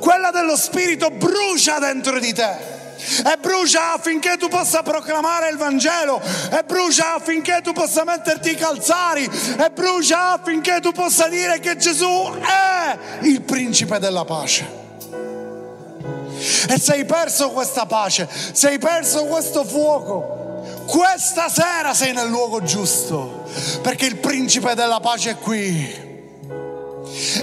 Quella 0.00 0.30
dello 0.30 0.56
Spirito 0.56 1.11
brucia 1.11 1.78
dentro 1.78 2.18
di 2.18 2.32
te. 2.32 2.76
E 3.25 3.37
brucia 3.40 3.92
affinché 3.92 4.37
tu 4.37 4.49
possa 4.49 4.83
proclamare 4.83 5.49
il 5.51 5.57
Vangelo, 5.57 6.21
e 6.51 6.62
brucia 6.64 7.14
affinché 7.14 7.61
tu 7.62 7.73
possa 7.73 8.05
metterti 8.05 8.51
i 8.51 8.55
calzari, 8.55 9.25
e 9.25 9.71
brucia 9.71 10.33
affinché 10.33 10.81
tu 10.81 10.92
possa 10.92 11.29
dire 11.29 11.61
che 11.61 11.77
Gesù 11.77 12.33
è 12.40 12.99
il 13.23 13.42
principe 13.42 13.99
della 13.99 14.25
pace. 14.25 14.85
E 16.69 16.79
se 16.79 16.92
hai 16.92 17.05
perso 17.05 17.51
questa 17.51 17.87
pace, 17.87 18.29
se 18.53 18.69
hai 18.69 18.79
perso 18.79 19.25
questo 19.25 19.64
fuoco, 19.64 20.85
questa 20.87 21.49
sera 21.49 21.95
sei 21.95 22.12
nel 22.12 22.29
luogo 22.29 22.62
giusto, 22.62 23.45
perché 23.83 24.07
il 24.07 24.16
principe 24.16 24.75
della 24.75 25.01
pace 25.01 25.31
è 25.31 25.37
qui. 25.37 26.06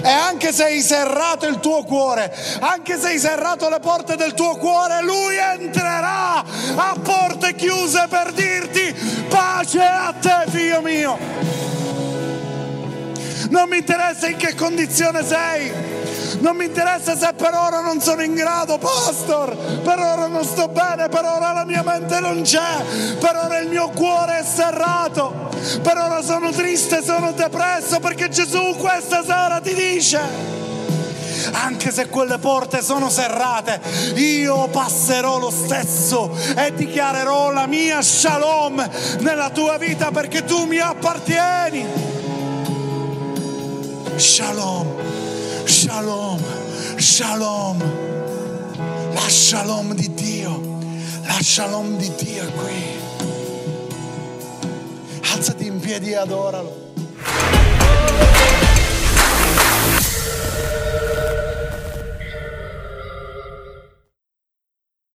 E 0.02 0.08
anche 0.08 0.52
se 0.52 0.64
hai 0.64 0.80
serrato 0.82 1.46
il 1.46 1.60
tuo 1.60 1.84
cuore, 1.84 2.34
anche 2.60 2.98
se 2.98 3.08
hai 3.08 3.18
serrato 3.18 3.68
le 3.68 3.80
porte 3.80 4.16
del 4.16 4.34
tuo 4.34 4.56
cuore, 4.56 5.02
lui 5.02 5.36
entrerà 5.36 6.44
a 6.74 6.96
porte 7.02 7.54
chiuse 7.54 8.06
per 8.08 8.32
dirti 8.32 8.94
pace 9.28 9.80
a 9.80 10.14
te, 10.20 10.50
figlio 10.50 10.80
mio. 10.80 11.18
Non 13.50 13.68
mi 13.68 13.78
interessa 13.78 14.28
in 14.28 14.36
che 14.36 14.54
condizione 14.54 15.24
sei. 15.24 15.93
Non 16.40 16.56
mi 16.56 16.64
interessa 16.64 17.16
se 17.16 17.32
per 17.36 17.54
ora 17.54 17.80
non 17.80 18.00
sono 18.00 18.22
in 18.22 18.34
grado, 18.34 18.78
pastor, 18.78 19.56
per 19.82 19.98
ora 19.98 20.26
non 20.26 20.44
sto 20.44 20.68
bene, 20.68 21.08
per 21.08 21.24
ora 21.24 21.52
la 21.52 21.64
mia 21.64 21.82
mente 21.82 22.20
non 22.20 22.42
c'è, 22.42 23.16
per 23.18 23.36
ora 23.36 23.58
il 23.58 23.68
mio 23.68 23.88
cuore 23.90 24.38
è 24.38 24.44
serrato, 24.44 25.48
per 25.82 25.96
ora 25.96 26.22
sono 26.22 26.50
triste, 26.50 27.02
sono 27.02 27.32
depresso 27.32 28.00
perché 28.00 28.28
Gesù 28.28 28.74
questa 28.76 29.22
sera 29.22 29.60
ti 29.60 29.74
dice 29.74 30.54
anche 31.52 31.90
se 31.90 32.08
quelle 32.08 32.38
porte 32.38 32.82
sono 32.82 33.10
serrate, 33.10 33.80
io 34.14 34.68
passerò 34.68 35.38
lo 35.38 35.50
stesso 35.50 36.34
e 36.56 36.72
dichiarerò 36.74 37.50
la 37.50 37.66
mia 37.66 38.00
shalom 38.02 38.88
nella 39.20 39.50
tua 39.50 39.76
vita 39.76 40.10
perché 40.10 40.44
tu 40.44 40.64
mi 40.64 40.78
appartieni. 40.78 42.12
Shalom. 44.16 45.23
Shalom, 45.66 46.40
shalom, 46.98 47.78
la 49.14 49.28
shalom 49.28 49.94
di 49.94 50.12
Dio, 50.14 50.60
la 51.26 51.40
shalom 51.40 51.96
di 51.96 52.12
Dio 52.16 52.42
è 52.42 52.52
qui. 52.52 52.82
Alzati 55.32 55.66
in 55.66 55.80
piedi 55.80 56.10
e 56.10 56.16
adoralo. 56.16 56.83